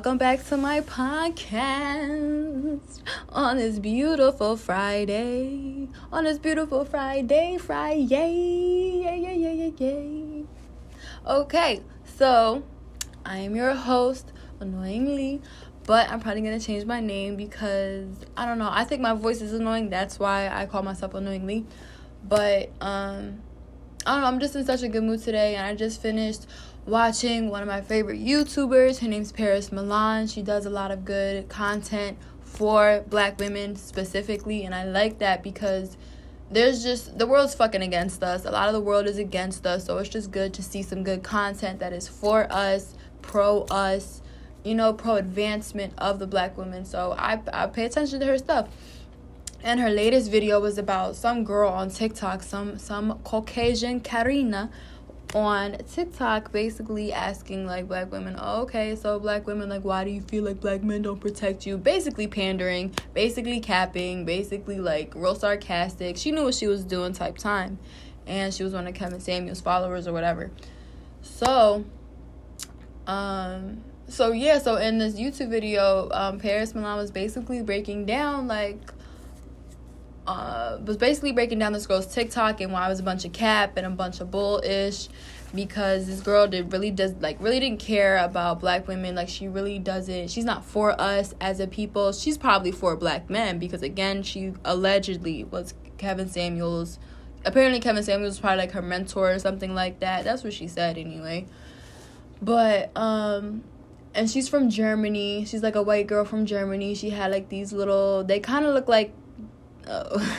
Welcome 0.00 0.16
back 0.16 0.42
to 0.46 0.56
my 0.56 0.80
podcast 0.80 3.02
on 3.28 3.58
this 3.58 3.78
beautiful 3.78 4.56
Friday. 4.56 5.88
On 6.10 6.24
this 6.24 6.38
beautiful 6.38 6.86
Friday, 6.86 7.58
Friday. 7.58 9.02
Yeah, 9.04 9.14
yeah, 9.14 9.34
yeah, 9.34 9.52
yeah, 9.52 9.70
yeah. 9.76 10.42
Okay, 11.26 11.82
so 12.16 12.62
I 13.26 13.40
am 13.40 13.54
your 13.54 13.74
host, 13.74 14.32
annoyingly, 14.58 15.42
but 15.84 16.08
I'm 16.08 16.18
probably 16.18 16.40
gonna 16.40 16.60
change 16.60 16.86
my 16.86 17.00
name 17.00 17.36
because 17.36 18.08
I 18.38 18.46
don't 18.46 18.56
know. 18.56 18.70
I 18.72 18.84
think 18.84 19.02
my 19.02 19.12
voice 19.12 19.42
is 19.42 19.52
annoying. 19.52 19.90
That's 19.90 20.18
why 20.18 20.48
I 20.48 20.64
call 20.64 20.82
myself 20.82 21.12
annoyingly. 21.12 21.66
But 22.26 22.70
um, 22.80 23.42
I 24.06 24.12
don't 24.12 24.22
know. 24.22 24.28
I'm 24.28 24.40
just 24.40 24.56
in 24.56 24.64
such 24.64 24.82
a 24.82 24.88
good 24.88 25.02
mood 25.02 25.22
today, 25.22 25.56
and 25.56 25.66
I 25.66 25.74
just 25.74 26.00
finished 26.00 26.46
watching 26.86 27.50
one 27.50 27.62
of 27.62 27.68
my 27.68 27.80
favorite 27.80 28.20
YouTubers. 28.20 28.98
Her 28.98 29.08
name's 29.08 29.32
Paris 29.32 29.70
Milan. 29.70 30.26
She 30.26 30.42
does 30.42 30.66
a 30.66 30.70
lot 30.70 30.90
of 30.90 31.04
good 31.04 31.48
content 31.48 32.18
for 32.42 33.04
black 33.08 33.38
women 33.38 33.76
specifically, 33.76 34.64
and 34.64 34.74
I 34.74 34.84
like 34.84 35.18
that 35.18 35.42
because 35.42 35.96
there's 36.50 36.82
just 36.82 37.16
the 37.16 37.26
world's 37.26 37.54
fucking 37.54 37.82
against 37.82 38.22
us. 38.22 38.44
A 38.44 38.50
lot 38.50 38.68
of 38.68 38.74
the 38.74 38.80
world 38.80 39.06
is 39.06 39.18
against 39.18 39.66
us, 39.66 39.84
so 39.84 39.98
it's 39.98 40.08
just 40.08 40.30
good 40.30 40.52
to 40.54 40.62
see 40.62 40.82
some 40.82 41.04
good 41.04 41.22
content 41.22 41.78
that 41.80 41.92
is 41.92 42.08
for 42.08 42.52
us, 42.52 42.94
pro 43.22 43.62
us, 43.70 44.20
you 44.64 44.74
know, 44.74 44.92
pro 44.92 45.16
advancement 45.16 45.92
of 45.98 46.18
the 46.18 46.26
black 46.26 46.58
women. 46.58 46.84
So 46.84 47.14
I 47.16 47.40
I 47.52 47.66
pay 47.66 47.84
attention 47.84 48.20
to 48.20 48.26
her 48.26 48.38
stuff. 48.38 48.68
And 49.62 49.78
her 49.78 49.90
latest 49.90 50.30
video 50.30 50.58
was 50.58 50.78
about 50.78 51.16
some 51.16 51.44
girl 51.44 51.70
on 51.70 51.90
TikTok, 51.90 52.42
some 52.42 52.78
some 52.78 53.20
Caucasian 53.24 54.00
Karina 54.00 54.70
on 55.34 55.76
TikTok 55.92 56.52
basically 56.52 57.12
asking 57.12 57.66
like 57.66 57.88
black 57.88 58.10
women, 58.10 58.36
oh, 58.38 58.62
okay, 58.62 58.96
so 58.96 59.18
black 59.18 59.46
women, 59.46 59.68
like, 59.68 59.84
why 59.84 60.04
do 60.04 60.10
you 60.10 60.20
feel 60.20 60.44
like 60.44 60.60
black 60.60 60.82
men 60.82 61.02
don't 61.02 61.20
protect 61.20 61.66
you? 61.66 61.76
Basically 61.76 62.26
pandering, 62.26 62.94
basically 63.14 63.60
capping, 63.60 64.24
basically 64.24 64.78
like 64.78 65.14
real 65.14 65.34
sarcastic. 65.34 66.16
She 66.16 66.32
knew 66.32 66.44
what 66.44 66.54
she 66.54 66.66
was 66.66 66.84
doing 66.84 67.12
type 67.12 67.38
time. 67.38 67.78
And 68.26 68.52
she 68.52 68.62
was 68.62 68.72
one 68.72 68.86
of 68.86 68.94
Kevin 68.94 69.20
Samuels' 69.20 69.60
followers 69.60 70.06
or 70.06 70.12
whatever. 70.12 70.50
So, 71.22 71.84
um, 73.06 73.82
so 74.08 74.32
yeah, 74.32 74.58
so 74.58 74.76
in 74.76 74.98
this 74.98 75.14
YouTube 75.14 75.50
video, 75.50 76.08
um, 76.12 76.38
Paris 76.38 76.74
Milan 76.74 76.96
was 76.96 77.10
basically 77.10 77.62
breaking 77.62 78.06
down 78.06 78.46
like 78.46 78.78
uh, 80.26 80.78
was 80.84 80.96
basically 80.96 81.32
breaking 81.32 81.58
down 81.58 81.72
this 81.72 81.86
girl's 81.86 82.06
TikTok 82.06 82.60
and 82.60 82.72
why 82.72 82.86
it 82.86 82.88
was 82.88 83.00
a 83.00 83.02
bunch 83.02 83.24
of 83.24 83.32
cap 83.32 83.76
and 83.76 83.86
a 83.86 83.90
bunch 83.90 84.20
of 84.20 84.30
bullish 84.30 85.08
because 85.54 86.06
this 86.06 86.20
girl 86.20 86.46
did 86.46 86.72
really 86.72 86.90
does 86.90 87.14
like 87.20 87.36
really 87.40 87.58
didn't 87.58 87.80
care 87.80 88.18
about 88.18 88.60
black 88.60 88.86
women. 88.86 89.14
Like 89.14 89.28
she 89.28 89.48
really 89.48 89.78
doesn't 89.78 90.30
she's 90.30 90.44
not 90.44 90.64
for 90.64 90.98
us 91.00 91.34
as 91.40 91.60
a 91.60 91.66
people. 91.66 92.12
She's 92.12 92.38
probably 92.38 92.72
for 92.72 92.96
black 92.96 93.28
men 93.28 93.58
because 93.58 93.82
again 93.82 94.22
she 94.22 94.52
allegedly 94.64 95.44
was 95.44 95.74
Kevin 95.98 96.28
Samuels. 96.28 96.98
Apparently 97.44 97.80
Kevin 97.80 98.02
Samuels 98.02 98.32
was 98.32 98.40
probably 98.40 98.58
like 98.58 98.72
her 98.72 98.82
mentor 98.82 99.32
or 99.32 99.38
something 99.38 99.74
like 99.74 100.00
that. 100.00 100.24
That's 100.24 100.44
what 100.44 100.52
she 100.52 100.68
said 100.68 100.98
anyway. 100.98 101.46
But 102.40 102.96
um 102.96 103.64
and 104.14 104.28
she's 104.30 104.48
from 104.48 104.70
Germany. 104.70 105.44
She's 105.44 105.62
like 105.62 105.76
a 105.76 105.82
white 105.82 106.06
girl 106.06 106.24
from 106.24 106.46
Germany. 106.46 106.94
She 106.94 107.10
had 107.10 107.30
like 107.30 107.48
these 107.48 107.72
little 107.72 108.22
they 108.22 108.40
kind 108.40 108.64
of 108.64 108.74
look 108.74 108.88
like 108.88 109.12
Oh. 109.86 110.38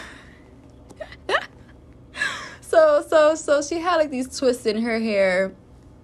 so 2.62 3.04
so 3.08 3.36
so 3.36 3.62
she 3.62 3.80
had 3.80 3.98
like 3.98 4.10
these 4.10 4.38
twists 4.38 4.66
in 4.66 4.82
her 4.82 5.00
hair, 5.00 5.54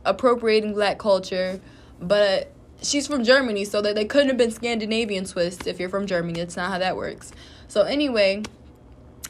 appropriating 0.05 0.73
black 0.73 0.97
culture, 0.99 1.59
but 1.99 2.51
she's 2.81 3.07
from 3.07 3.23
Germany, 3.23 3.65
so 3.65 3.81
that 3.81 3.95
they 3.95 4.05
couldn't 4.05 4.27
have 4.27 4.37
been 4.37 4.51
Scandinavian 4.51 5.25
twists 5.25 5.67
if 5.67 5.79
you're 5.79 5.89
from 5.89 6.07
Germany. 6.07 6.39
It's 6.39 6.55
not 6.55 6.71
how 6.71 6.79
that 6.79 6.95
works. 6.95 7.31
So 7.67 7.83
anyway, 7.83 8.43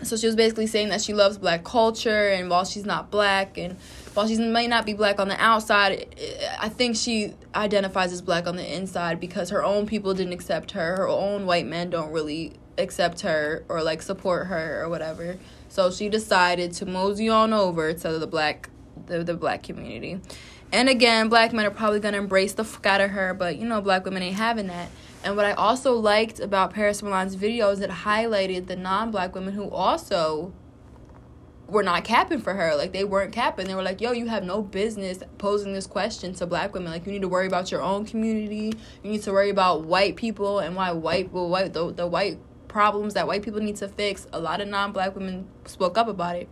so 0.04 0.16
she 0.16 0.28
was 0.28 0.36
basically 0.36 0.68
saying 0.68 0.90
that 0.90 1.02
she 1.02 1.14
loves 1.14 1.38
black 1.38 1.64
culture, 1.64 2.30
and 2.30 2.50
while 2.50 2.66
she's 2.66 2.86
not 2.86 3.10
black, 3.10 3.58
and 3.58 3.78
while 4.14 4.28
she 4.28 4.38
may 4.38 4.68
not 4.68 4.86
be 4.86 4.94
black 4.94 5.20
on 5.20 5.28
the 5.28 5.42
outside, 5.42 6.08
eh, 6.18 6.56
I 6.60 6.70
think 6.70 6.96
she 6.96 7.34
identifies 7.56 8.14
as 8.14 8.22
black 8.22 8.48
on 8.48 8.56
the 8.56 8.76
inside 8.76 9.20
because 9.20 9.50
her 9.50 9.64
own 9.64 9.86
people 9.88 10.14
didn't 10.14 10.34
accept 10.34 10.72
her. 10.72 10.98
Her 10.98 11.08
own 11.08 11.46
white 11.46 11.66
men 11.66 11.90
don't 11.90 12.12
really 12.12 12.54
accept 12.78 13.22
her 13.22 13.64
or 13.70 13.84
like 13.84 14.02
support 14.02 14.48
her 14.48 14.84
or 14.84 14.90
whatever. 14.90 15.38
So 15.70 15.92
she 15.92 16.10
decided 16.10 16.74
to 16.74 16.86
mosey 16.86 17.30
on 17.30 17.54
over 17.54 17.94
to 17.94 18.20
the 18.20 18.28
black 18.28 18.70
the, 19.06 19.24
the 19.24 19.36
black 19.36 19.64
community. 19.64 20.20
And 20.72 20.90
again, 20.90 21.30
black 21.30 21.54
men 21.54 21.66
are 21.66 21.72
probably 21.72 22.00
gonna 22.00 22.18
embrace 22.18 22.54
the 22.54 22.64
fuck 22.64 22.86
out 22.86 23.02
of 23.02 23.12
her, 23.12 23.34
but 23.34 23.58
you 23.58 23.66
know, 23.68 23.82
black 23.82 24.06
women 24.06 24.24
ain't 24.24 24.36
having 24.36 24.68
that. 24.68 24.90
And 25.24 25.36
what 25.36 25.46
I 25.46 25.54
also 25.54 25.94
liked 25.94 26.40
about 26.40 26.74
Paris 26.74 27.02
Milan's 27.02 27.36
video 27.36 27.70
is 27.70 27.80
it 27.80 27.90
highlighted 27.90 28.68
the 28.68 28.76
non 28.76 29.12
black 29.12 29.34
women 29.36 29.54
who 29.54 29.70
also 29.70 30.54
were 31.68 31.84
not 31.84 32.04
capping 32.04 32.40
for 32.40 32.54
her. 32.54 32.76
Like 32.76 32.94
they 32.94 33.04
weren't 33.04 33.34
capping. 33.34 33.68
They 33.68 33.76
were 33.76 33.84
like, 33.84 34.02
yo, 34.02 34.12
you 34.12 34.28
have 34.28 34.44
no 34.44 34.62
business 34.62 35.20
posing 35.38 35.74
this 35.74 35.88
question 35.88 36.34
to 36.36 36.46
black 36.46 36.74
women. 36.74 36.92
Like 36.92 37.06
you 37.06 37.12
need 37.12 37.22
to 37.22 37.28
worry 37.28 37.48
about 37.48 37.72
your 37.72 37.82
own 37.82 38.06
community. 38.06 38.74
You 39.04 39.12
need 39.12 39.24
to 39.24 39.32
worry 39.32 39.50
about 39.50 39.84
white 39.84 40.16
people 40.16 40.60
and 40.60 40.76
why 40.76 40.92
white 40.92 41.32
well 41.32 41.50
white 41.50 41.74
the, 41.74 41.92
the 41.92 42.08
white 42.08 42.40
problems 42.68 43.14
that 43.14 43.28
white 43.28 43.44
people 43.44 43.60
need 43.60 43.76
to 43.78 43.88
fix. 43.88 44.28
A 44.34 44.40
lot 44.40 44.62
of 44.62 44.68
non-black 44.68 45.16
women 45.16 45.48
spoke 45.66 45.98
up 45.98 46.08
about 46.08 46.36
it. 46.36 46.50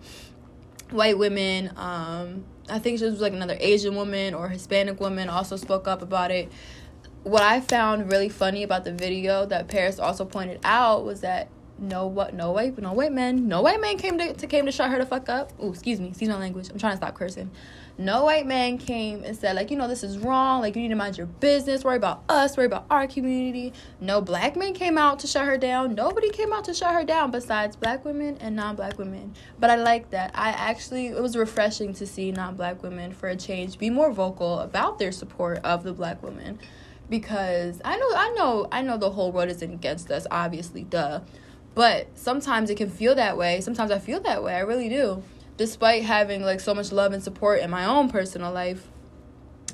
White 0.91 1.17
women, 1.17 1.71
um, 1.77 2.45
I 2.69 2.79
think 2.79 2.99
she 2.99 3.05
was 3.05 3.21
like 3.21 3.33
another 3.33 3.57
Asian 3.59 3.95
woman 3.95 4.33
or 4.33 4.49
Hispanic 4.49 4.99
woman 4.99 5.29
also 5.29 5.55
spoke 5.55 5.87
up 5.87 6.01
about 6.01 6.31
it. 6.31 6.51
What 7.23 7.41
I 7.41 7.59
found 7.59 8.11
really 8.11 8.29
funny 8.29 8.63
about 8.63 8.83
the 8.83 8.93
video 8.93 9.45
that 9.47 9.67
Paris 9.67 9.99
also 9.99 10.25
pointed 10.25 10.59
out 10.63 11.05
was 11.05 11.21
that 11.21 11.49
no 11.77 12.07
what 12.07 12.33
no 12.33 12.51
white 12.51 12.77
no 12.77 12.93
white 12.93 13.11
men 13.11 13.47
no 13.47 13.61
white 13.61 13.81
man 13.81 13.97
came 13.97 14.17
to, 14.17 14.33
to 14.33 14.47
came 14.47 14.65
to 14.65 14.71
shut 14.71 14.89
her 14.89 14.97
the 14.97 15.05
fuck 15.05 15.27
up. 15.29 15.51
Oh, 15.59 15.71
excuse 15.71 15.99
me, 15.99 16.09
excuse 16.09 16.29
my 16.29 16.37
language. 16.37 16.69
I'm 16.69 16.79
trying 16.79 16.93
to 16.93 16.97
stop 16.97 17.15
cursing. 17.15 17.51
No 17.97 18.25
white 18.25 18.45
man 18.45 18.77
came 18.77 19.23
and 19.23 19.35
said 19.35 19.55
like 19.55 19.71
you 19.71 19.77
know 19.77 19.87
this 19.87 20.03
is 20.03 20.17
wrong. 20.17 20.61
Like 20.61 20.75
you 20.75 20.81
need 20.81 20.89
to 20.89 20.95
mind 20.95 21.17
your 21.17 21.27
business. 21.27 21.83
Worry 21.83 21.97
about 21.97 22.23
us. 22.29 22.55
Worry 22.55 22.67
about 22.67 22.85
our 22.89 23.07
community. 23.07 23.73
No 23.99 24.21
black 24.21 24.55
men 24.55 24.73
came 24.73 24.97
out 24.97 25.19
to 25.19 25.27
shut 25.27 25.45
her 25.45 25.57
down. 25.57 25.95
Nobody 25.95 26.29
came 26.29 26.53
out 26.53 26.65
to 26.65 26.73
shut 26.73 26.93
her 26.93 27.03
down 27.03 27.31
besides 27.31 27.75
black 27.75 28.05
women 28.05 28.37
and 28.39 28.55
non-black 28.55 28.97
women. 28.97 29.33
But 29.59 29.69
I 29.69 29.75
like 29.75 30.11
that. 30.11 30.31
I 30.33 30.49
actually 30.49 31.07
it 31.07 31.21
was 31.21 31.35
refreshing 31.35 31.93
to 31.95 32.05
see 32.05 32.31
non-black 32.31 32.83
women 32.83 33.11
for 33.11 33.27
a 33.27 33.35
change 33.35 33.77
be 33.77 33.89
more 33.89 34.11
vocal 34.11 34.59
about 34.59 34.99
their 34.99 35.11
support 35.11 35.59
of 35.63 35.83
the 35.83 35.93
black 35.93 36.23
women 36.23 36.59
because 37.09 37.81
I 37.85 37.97
know 37.97 38.09
I 38.15 38.29
know 38.35 38.67
I 38.71 38.81
know 38.81 38.97
the 38.97 39.11
whole 39.11 39.31
world 39.31 39.49
isn't 39.49 39.73
against 39.73 40.09
us 40.11 40.25
obviously 40.31 40.83
duh 40.83 41.21
but 41.75 42.07
sometimes 42.15 42.69
it 42.69 42.75
can 42.75 42.89
feel 42.89 43.13
that 43.15 43.37
way. 43.37 43.61
Sometimes 43.61 43.91
I 43.91 43.99
feel 43.99 44.21
that 44.21 44.41
way. 44.41 44.55
I 44.55 44.59
really 44.59 44.89
do. 44.89 45.21
Despite 45.57 46.03
having 46.03 46.41
like 46.41 46.61
so 46.61 46.73
much 46.73 46.91
love 46.91 47.11
and 47.11 47.21
support 47.21 47.59
in 47.59 47.69
my 47.69 47.85
own 47.85 48.09
personal 48.09 48.51
life, 48.51 48.87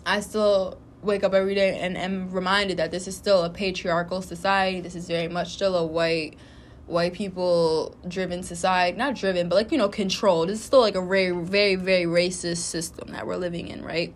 I 0.06 0.20
still 0.20 0.80
wake 1.04 1.24
up 1.24 1.34
every 1.34 1.56
day 1.56 1.80
and 1.80 1.98
am 1.98 2.32
reminded 2.32 2.78
that 2.78 2.92
this 2.92 3.08
is 3.08 3.16
still 3.16 3.44
a 3.44 3.50
patriarchal 3.50 4.22
society. 4.22 4.82
This 4.82 4.96
is 4.96 5.08
very 5.08 5.28
much 5.28 5.54
still 5.54 5.76
a 5.76 5.86
white 5.86 6.38
white 6.88 7.14
people 7.14 7.96
driven 8.08 8.42
society. 8.44 8.98
Not 8.98 9.16
driven, 9.16 9.48
but 9.48 9.56
like, 9.56 9.72
you 9.72 9.78
know, 9.78 9.88
controlled. 9.90 10.50
It's 10.50 10.62
still 10.62 10.82
like 10.82 10.96
a 10.96 11.06
very 11.06 11.32
very 11.32 11.76
very 11.76 12.06
racist 12.06 12.58
system 12.58 13.12
that 13.12 13.28
we're 13.28 13.38
living 13.38 13.68
in, 13.68 13.84
right? 13.84 14.14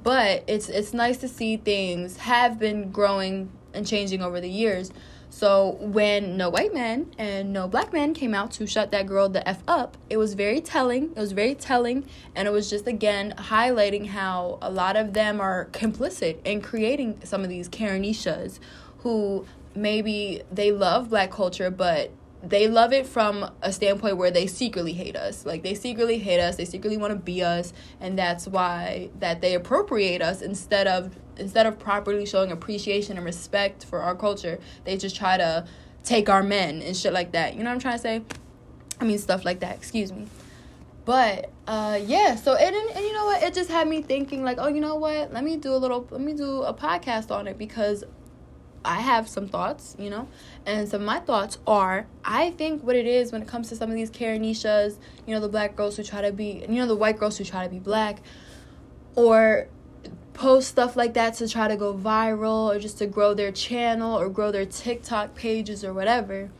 But 0.00 0.42
it's 0.48 0.68
it's 0.68 0.92
nice 0.92 1.18
to 1.18 1.28
see 1.28 1.56
things 1.56 2.16
have 2.16 2.58
been 2.58 2.90
growing 2.90 3.50
and 3.72 3.86
changing 3.86 4.22
over 4.22 4.40
the 4.40 4.50
years 4.50 4.90
so 5.32 5.78
when 5.80 6.36
no 6.36 6.50
white 6.50 6.74
man 6.74 7.06
and 7.16 7.54
no 7.54 7.66
black 7.66 7.90
man 7.90 8.12
came 8.12 8.34
out 8.34 8.50
to 8.52 8.66
shut 8.66 8.90
that 8.90 9.06
girl 9.06 9.30
the 9.30 9.48
f 9.48 9.62
up, 9.66 9.96
it 10.10 10.18
was 10.18 10.34
very 10.34 10.60
telling. 10.60 11.04
It 11.04 11.16
was 11.16 11.32
very 11.32 11.54
telling, 11.54 12.04
and 12.36 12.46
it 12.46 12.50
was 12.50 12.68
just 12.68 12.86
again 12.86 13.32
highlighting 13.38 14.08
how 14.08 14.58
a 14.60 14.70
lot 14.70 14.94
of 14.94 15.14
them 15.14 15.40
are 15.40 15.70
complicit 15.72 16.36
in 16.44 16.60
creating 16.60 17.20
some 17.24 17.42
of 17.42 17.48
these 17.48 17.70
Karenishas, 17.70 18.60
who 18.98 19.46
maybe 19.74 20.42
they 20.52 20.70
love 20.70 21.08
black 21.08 21.30
culture, 21.30 21.70
but 21.70 22.10
they 22.42 22.68
love 22.68 22.92
it 22.92 23.06
from 23.06 23.50
a 23.62 23.72
standpoint 23.72 24.18
where 24.18 24.30
they 24.30 24.46
secretly 24.46 24.92
hate 24.92 25.16
us. 25.16 25.46
Like 25.46 25.62
they 25.62 25.72
secretly 25.74 26.18
hate 26.18 26.40
us, 26.40 26.56
they 26.56 26.66
secretly 26.66 26.98
want 26.98 27.14
to 27.14 27.18
be 27.18 27.42
us, 27.42 27.72
and 28.02 28.18
that's 28.18 28.46
why 28.46 29.08
that 29.18 29.40
they 29.40 29.54
appropriate 29.54 30.20
us 30.20 30.42
instead 30.42 30.86
of 30.86 31.16
instead 31.36 31.66
of 31.66 31.78
properly 31.78 32.26
showing 32.26 32.52
appreciation 32.52 33.16
and 33.16 33.24
respect 33.24 33.84
for 33.84 34.00
our 34.00 34.14
culture, 34.14 34.58
they 34.84 34.96
just 34.96 35.16
try 35.16 35.36
to 35.36 35.66
take 36.04 36.28
our 36.28 36.42
men 36.42 36.82
and 36.82 36.96
shit 36.96 37.12
like 37.12 37.32
that. 37.32 37.54
You 37.54 37.62
know 37.62 37.70
what 37.70 37.74
I'm 37.74 37.80
trying 37.80 37.96
to 37.96 38.02
say? 38.02 38.22
I 39.00 39.04
mean 39.04 39.18
stuff 39.18 39.44
like 39.44 39.60
that, 39.60 39.76
excuse 39.76 40.12
me. 40.12 40.26
But 41.04 41.50
uh 41.66 41.98
yeah, 42.04 42.36
so 42.36 42.54
it 42.54 42.74
and, 42.74 42.90
and 42.90 43.04
you 43.04 43.12
know 43.12 43.26
what? 43.26 43.42
It 43.42 43.54
just 43.54 43.70
had 43.70 43.88
me 43.88 44.02
thinking 44.02 44.44
like, 44.44 44.58
oh, 44.60 44.68
you 44.68 44.80
know 44.80 44.96
what? 44.96 45.32
Let 45.32 45.42
me 45.42 45.56
do 45.56 45.74
a 45.74 45.76
little 45.76 46.06
let 46.10 46.20
me 46.20 46.34
do 46.34 46.62
a 46.62 46.74
podcast 46.74 47.30
on 47.30 47.46
it 47.46 47.58
because 47.58 48.04
I 48.84 49.00
have 49.00 49.28
some 49.28 49.48
thoughts, 49.48 49.94
you 49.98 50.10
know, 50.10 50.28
and 50.66 50.88
some 50.88 51.02
of 51.02 51.06
my 51.06 51.20
thoughts 51.20 51.58
are 51.66 52.06
I 52.24 52.50
think 52.50 52.82
what 52.82 52.96
it 52.96 53.06
is 53.06 53.32
when 53.32 53.42
it 53.42 53.48
comes 53.48 53.68
to 53.70 53.76
some 53.76 53.90
of 53.90 53.96
these 53.96 54.10
Karenishas, 54.10 54.98
you 55.26 55.34
know, 55.34 55.40
the 55.40 55.48
black 55.48 55.76
girls 55.76 55.96
who 55.96 56.02
try 56.02 56.20
to 56.20 56.32
be, 56.32 56.64
you 56.68 56.76
know, 56.76 56.86
the 56.86 56.96
white 56.96 57.18
girls 57.18 57.38
who 57.38 57.44
try 57.44 57.64
to 57.64 57.70
be 57.70 57.78
black, 57.78 58.22
or 59.14 59.68
post 60.34 60.68
stuff 60.68 60.96
like 60.96 61.14
that 61.14 61.34
to 61.34 61.48
try 61.48 61.68
to 61.68 61.76
go 61.76 61.94
viral 61.94 62.74
or 62.74 62.78
just 62.78 62.98
to 62.98 63.06
grow 63.06 63.34
their 63.34 63.52
channel 63.52 64.18
or 64.18 64.28
grow 64.28 64.50
their 64.50 64.66
TikTok 64.66 65.34
pages 65.34 65.84
or 65.84 65.92
whatever. 65.92 66.50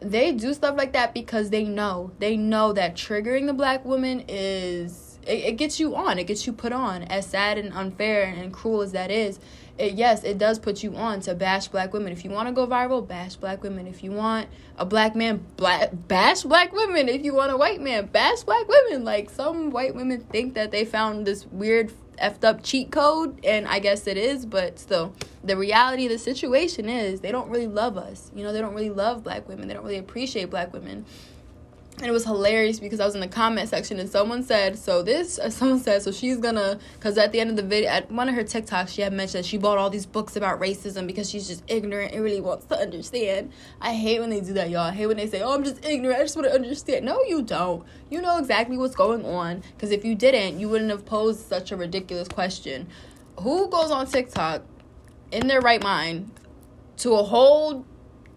They 0.00 0.32
do 0.32 0.54
stuff 0.54 0.76
like 0.76 0.92
that 0.94 1.12
because 1.12 1.50
they 1.50 1.64
know. 1.64 2.12
They 2.18 2.36
know 2.36 2.72
that 2.72 2.94
triggering 2.94 3.46
the 3.46 3.52
black 3.52 3.84
woman 3.84 4.24
is 4.28 5.10
it, 5.26 5.44
it 5.44 5.56
gets 5.56 5.78
you 5.78 5.94
on, 5.94 6.18
it 6.18 6.24
gets 6.24 6.46
you 6.46 6.52
put 6.52 6.72
on. 6.72 7.02
As 7.04 7.26
sad 7.26 7.58
and 7.58 7.72
unfair 7.72 8.24
and 8.24 8.52
cruel 8.52 8.80
as 8.80 8.92
that 8.92 9.10
is, 9.10 9.38
it, 9.78 9.94
yes, 9.94 10.24
it 10.24 10.38
does 10.38 10.58
put 10.58 10.82
you 10.82 10.94
on 10.96 11.20
to 11.20 11.34
bash 11.34 11.68
black 11.68 11.92
women. 11.92 12.12
If 12.12 12.24
you 12.24 12.30
want 12.30 12.48
to 12.48 12.52
go 12.52 12.66
viral, 12.66 13.06
bash 13.06 13.36
black 13.36 13.62
women. 13.62 13.86
If 13.86 14.02
you 14.02 14.12
want 14.12 14.48
a 14.76 14.84
black 14.84 15.14
man, 15.14 15.44
black 15.56 15.90
bash 15.92 16.42
black 16.42 16.72
women. 16.72 17.08
If 17.08 17.24
you 17.24 17.34
want 17.34 17.52
a 17.52 17.56
white 17.56 17.80
man, 17.80 18.06
bash 18.06 18.42
black 18.42 18.68
women. 18.68 19.04
Like 19.04 19.30
some 19.30 19.70
white 19.70 19.94
women 19.94 20.20
think 20.22 20.54
that 20.54 20.70
they 20.70 20.84
found 20.84 21.26
this 21.26 21.46
weird 21.46 21.92
effed 22.20 22.44
up 22.44 22.62
cheat 22.62 22.90
code, 22.90 23.40
and 23.44 23.66
I 23.66 23.78
guess 23.78 24.06
it 24.06 24.16
is, 24.16 24.46
but 24.46 24.78
still, 24.78 25.14
the 25.42 25.56
reality 25.56 26.06
of 26.06 26.12
the 26.12 26.18
situation 26.18 26.88
is 26.88 27.20
they 27.20 27.32
don't 27.32 27.48
really 27.48 27.66
love 27.66 27.96
us. 27.96 28.30
You 28.34 28.44
know, 28.44 28.52
they 28.52 28.60
don't 28.60 28.74
really 28.74 28.90
love 28.90 29.24
black 29.24 29.48
women. 29.48 29.68
They 29.68 29.74
don't 29.74 29.84
really 29.84 29.98
appreciate 29.98 30.50
black 30.50 30.72
women 30.72 31.04
and 32.00 32.08
it 32.08 32.12
was 32.12 32.24
hilarious 32.24 32.80
because 32.80 32.98
I 32.98 33.04
was 33.04 33.14
in 33.14 33.20
the 33.20 33.28
comment 33.28 33.68
section 33.68 33.98
and 33.98 34.08
someone 34.08 34.42
said, 34.42 34.78
so 34.78 35.02
this, 35.02 35.38
uh, 35.38 35.50
someone 35.50 35.78
said, 35.78 36.02
so 36.02 36.10
she's 36.10 36.38
gonna, 36.38 36.78
because 36.94 37.18
at 37.18 37.30
the 37.32 37.40
end 37.40 37.50
of 37.50 37.56
the 37.56 37.62
video, 37.62 37.90
at 37.90 38.10
one 38.10 38.28
of 38.28 38.34
her 38.34 38.42
TikToks, 38.42 38.88
she 38.88 39.02
had 39.02 39.12
mentioned 39.12 39.44
that 39.44 39.48
she 39.48 39.58
bought 39.58 39.76
all 39.76 39.90
these 39.90 40.06
books 40.06 40.34
about 40.36 40.60
racism 40.60 41.06
because 41.06 41.28
she's 41.28 41.46
just 41.46 41.62
ignorant 41.68 42.12
and 42.12 42.24
really 42.24 42.40
wants 42.40 42.64
to 42.66 42.78
understand. 42.78 43.52
I 43.80 43.94
hate 43.94 44.20
when 44.20 44.30
they 44.30 44.40
do 44.40 44.54
that, 44.54 44.70
y'all. 44.70 44.80
I 44.80 44.92
hate 44.92 45.06
when 45.06 45.18
they 45.18 45.26
say, 45.26 45.42
oh, 45.42 45.54
I'm 45.54 45.62
just 45.62 45.84
ignorant, 45.84 46.18
I 46.18 46.22
just 46.22 46.36
want 46.36 46.48
to 46.48 46.54
understand. 46.54 47.04
No, 47.04 47.22
you 47.24 47.42
don't. 47.42 47.84
You 48.08 48.22
know 48.22 48.38
exactly 48.38 48.78
what's 48.78 48.96
going 48.96 49.24
on 49.26 49.62
because 49.74 49.90
if 49.90 50.04
you 50.04 50.14
didn't, 50.14 50.58
you 50.58 50.68
wouldn't 50.68 50.90
have 50.90 51.04
posed 51.04 51.46
such 51.46 51.70
a 51.70 51.76
ridiculous 51.76 52.28
question. 52.28 52.88
Who 53.40 53.68
goes 53.68 53.90
on 53.90 54.06
TikTok 54.06 54.62
in 55.32 55.46
their 55.48 55.60
right 55.60 55.82
mind 55.82 56.30
to 56.98 57.14
a 57.14 57.22
whole 57.22 57.84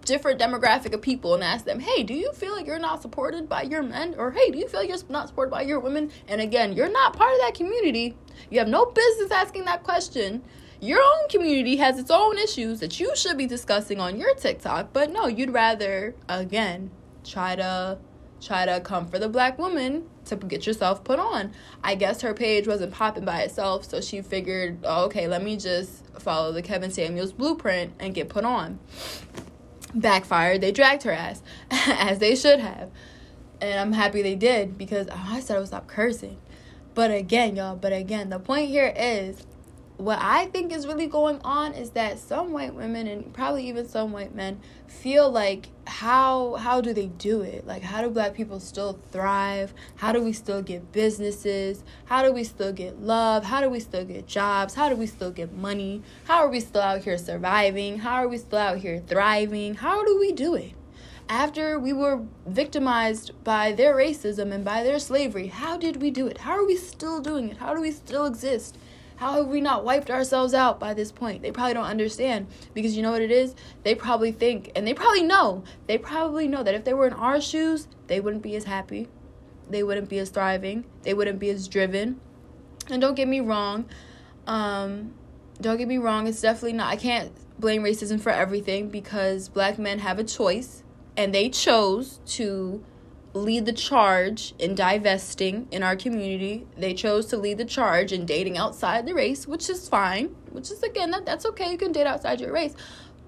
different 0.06 0.40
demographic 0.40 0.94
of 0.94 1.02
people 1.02 1.34
and 1.34 1.44
ask 1.44 1.66
them, 1.66 1.80
hey, 1.80 2.04
do 2.04 2.14
you 2.14 2.32
feel 2.34 2.56
like 2.56 2.66
you're 2.66 2.80
not 2.80 3.02
supported 3.02 3.48
by 3.48 3.64
your 3.64 3.84
men? 3.84 4.16
Or 4.18 4.32
hey, 4.32 4.52
do 4.52 4.58
you 4.58 4.68
feel 4.68 4.84
you're 4.84 4.98
not 5.10 5.30
supported 5.30 5.52
by 5.52 5.62
your 5.62 5.80
women? 5.80 6.12
And 6.28 6.42
again, 6.42 6.74
you're 6.74 6.92
not 6.92 7.16
part 7.16 7.34
of 7.34 7.40
that 7.40 7.56
community. 7.56 8.16
You 8.50 8.60
have 8.60 8.68
no 8.68 8.86
business 8.86 9.32
asking 9.32 9.66
that 9.66 9.84
question. 9.84 10.44
Your 10.80 11.00
own 11.02 11.30
community 11.30 11.78
has 11.78 11.98
its 11.98 12.12
own 12.12 12.38
issues 12.38 12.82
that 12.82 13.00
you 13.00 13.16
should 13.16 13.38
be 13.38 13.46
discussing 13.46 14.02
on 14.02 14.20
your 14.20 14.36
TikTok, 14.36 14.92
but 14.92 15.12
no, 15.14 15.28
you'd 15.28 15.54
rather, 15.54 16.14
again, 16.28 16.92
try 17.24 17.56
to 17.56 17.98
try 18.42 18.66
to 18.66 18.82
come 18.82 19.08
for 19.08 19.18
the 19.18 19.30
black 19.30 19.58
woman 19.58 20.04
to 20.26 20.36
get 20.36 20.68
yourself 20.68 21.02
put 21.06 21.18
on. 21.18 21.54
I 21.82 21.96
guess 21.96 22.20
her 22.20 22.34
page 22.34 22.68
wasn't 22.68 22.92
popping 22.92 23.24
by 23.24 23.44
itself, 23.44 23.86
so 23.86 24.02
she 24.02 24.22
figured, 24.22 24.80
oh, 24.84 25.06
okay, 25.06 25.28
let 25.28 25.42
me 25.42 25.56
just 25.56 26.06
follow 26.20 26.52
the 26.52 26.62
Kevin 26.62 26.92
Samuels 26.92 27.32
blueprint 27.32 27.94
and 28.00 28.14
get 28.14 28.28
put 28.28 28.44
on 28.44 28.80
backfired. 29.94 30.62
They 30.62 30.72
dragged 30.72 31.04
her 31.04 31.12
ass, 31.12 31.42
as 31.72 32.20
they 32.20 32.36
should 32.36 32.60
have. 32.60 32.90
And 33.62 33.80
I'm 33.80 33.94
happy 33.94 34.22
they 34.22 34.36
did 34.36 34.78
because 34.78 35.08
oh, 35.10 35.28
I 35.30 35.40
said 35.40 35.56
I 35.56 35.60
would 35.60 35.68
stop 35.68 35.88
cursing. 35.88 36.38
But 36.94 37.12
again, 37.12 37.56
y'all, 37.56 37.76
but 37.76 37.94
again, 37.94 38.30
the 38.30 38.40
point 38.40 38.70
here 38.70 38.94
is 38.96 39.46
what 39.98 40.18
I 40.20 40.48
think 40.48 40.72
is 40.74 40.88
really 40.88 41.08
going 41.08 41.40
on 41.44 41.74
is 41.74 41.92
that 41.92 42.18
some 42.18 42.52
white 42.52 42.74
women 42.74 43.06
and 43.08 43.32
probably 43.34 43.68
even 43.68 43.88
some 43.88 44.12
white 44.12 44.34
men 44.34 44.60
feel 44.88 45.30
like 45.30 45.70
how 45.86 46.56
how 46.56 46.82
do 46.82 46.94
they 46.94 47.08
do 47.08 47.42
it? 47.42 47.68
Like 47.68 47.84
how 47.84 48.02
do 48.02 48.10
black 48.10 48.34
people 48.34 48.60
still 48.60 49.00
thrive? 49.12 49.74
How 49.98 50.12
do 50.12 50.22
we 50.22 50.34
still 50.34 50.62
get 50.62 50.92
businesses? 50.92 51.84
How 52.06 52.24
do 52.24 52.32
we 52.32 52.44
still 52.44 52.74
get 52.74 53.02
love? 53.02 53.44
How 53.44 53.62
do 53.62 53.70
we 53.70 53.80
still 53.80 54.04
get 54.04 54.26
jobs? 54.26 54.74
How 54.74 54.90
do 54.90 54.96
we 54.96 55.06
still 55.06 55.32
get 55.32 55.54
money? 55.54 56.02
How 56.26 56.38
are 56.38 56.50
we 56.50 56.60
still 56.60 56.82
out 56.82 57.04
here 57.04 57.18
surviving? 57.18 58.00
How 58.00 58.16
are 58.16 58.28
we 58.28 58.38
still 58.38 58.60
out 58.60 58.78
here 58.80 59.00
thriving? 59.06 59.76
How 59.76 60.04
do 60.04 60.20
we 60.20 60.32
do 60.32 60.56
it? 60.56 60.74
After 61.30 61.80
we 61.80 61.94
were 61.94 62.22
victimized 62.46 63.32
by 63.44 63.72
their 63.72 63.96
racism 63.96 64.52
and 64.52 64.66
by 64.66 64.84
their 64.84 65.00
slavery, 65.00 65.48
how 65.48 65.78
did 65.78 66.02
we 66.02 66.12
do 66.12 66.28
it? 66.28 66.40
How 66.40 66.52
are 66.52 66.66
we 66.66 66.76
still 66.76 67.22
doing 67.22 67.52
it? 67.52 67.58
How 67.58 67.74
do 67.74 67.82
we 67.82 67.92
still 67.92 68.26
exist? 68.26 68.78
How 69.18 69.34
have 69.34 69.48
we 69.48 69.62
not 69.62 69.84
wiped 69.86 70.10
ourselves 70.10 70.54
out 70.54 70.80
by 70.80 70.94
this 70.94 71.12
point? 71.12 71.42
They 71.42 71.52
probably 71.52 71.74
don't 71.74 71.86
understand 71.86 72.48
because 72.74 72.96
you 72.96 73.04
know 73.04 73.12
what 73.12 73.22
it 73.22 73.32
is? 73.32 73.56
They 73.84 73.96
probably 73.96 74.32
think, 74.32 74.72
and 74.76 74.88
they 74.88 74.94
probably 74.94 75.24
know, 75.24 75.64
they 75.88 75.98
probably 75.98 76.48
know 76.48 76.64
that 76.64 76.74
if 76.74 76.84
they 76.84 76.94
were 76.94 77.08
in 77.08 77.14
our 77.14 77.40
shoes, 77.40 77.88
they 78.08 78.20
wouldn't 78.20 78.44
be 78.44 78.56
as 78.56 78.66
happy. 78.66 79.08
They 79.70 79.84
wouldn't 79.84 80.10
be 80.10 80.20
as 80.20 80.30
thriving. 80.30 80.86
They 81.04 81.14
wouldn't 81.14 81.40
be 81.40 81.50
as 81.50 81.68
driven. 81.68 82.20
And 82.90 83.02
don't 83.02 83.16
get 83.16 83.28
me 83.28 83.40
wrong, 83.40 83.86
um, 84.46 85.14
don't 85.62 85.78
get 85.78 85.88
me 85.88 85.98
wrong, 85.98 86.28
it's 86.28 86.42
definitely 86.42 86.74
not, 86.74 86.92
I 86.92 86.98
can't 86.98 87.32
blame 87.60 87.84
racism 87.84 88.20
for 88.20 88.30
everything 88.30 88.90
because 88.90 89.48
black 89.48 89.80
men 89.80 90.00
have 90.00 90.20
a 90.20 90.24
choice 90.24 90.84
and 91.16 91.34
they 91.34 91.50
chose 91.50 92.20
to 92.26 92.84
lead 93.34 93.66
the 93.66 93.74
charge 93.74 94.54
in 94.60 94.76
divesting 94.76 95.68
in 95.72 95.84
our 95.84 95.96
community. 95.96 96.68
They 96.78 96.94
chose 96.94 97.26
to 97.28 97.38
lead 97.38 97.58
the 97.58 97.66
charge 97.66 98.12
in 98.12 98.26
dating 98.26 98.58
outside 98.58 99.06
the 99.06 99.14
race, 99.14 99.48
which 99.48 99.70
is 99.70 99.90
fine. 99.90 100.36
Which 100.52 100.70
is 100.70 100.84
again 100.84 101.12
that 101.12 101.26
that's 101.26 101.46
okay. 101.48 101.72
You 101.72 101.78
can 101.78 101.92
date 101.92 102.08
outside 102.08 102.40
your 102.40 102.52
race. 102.52 102.76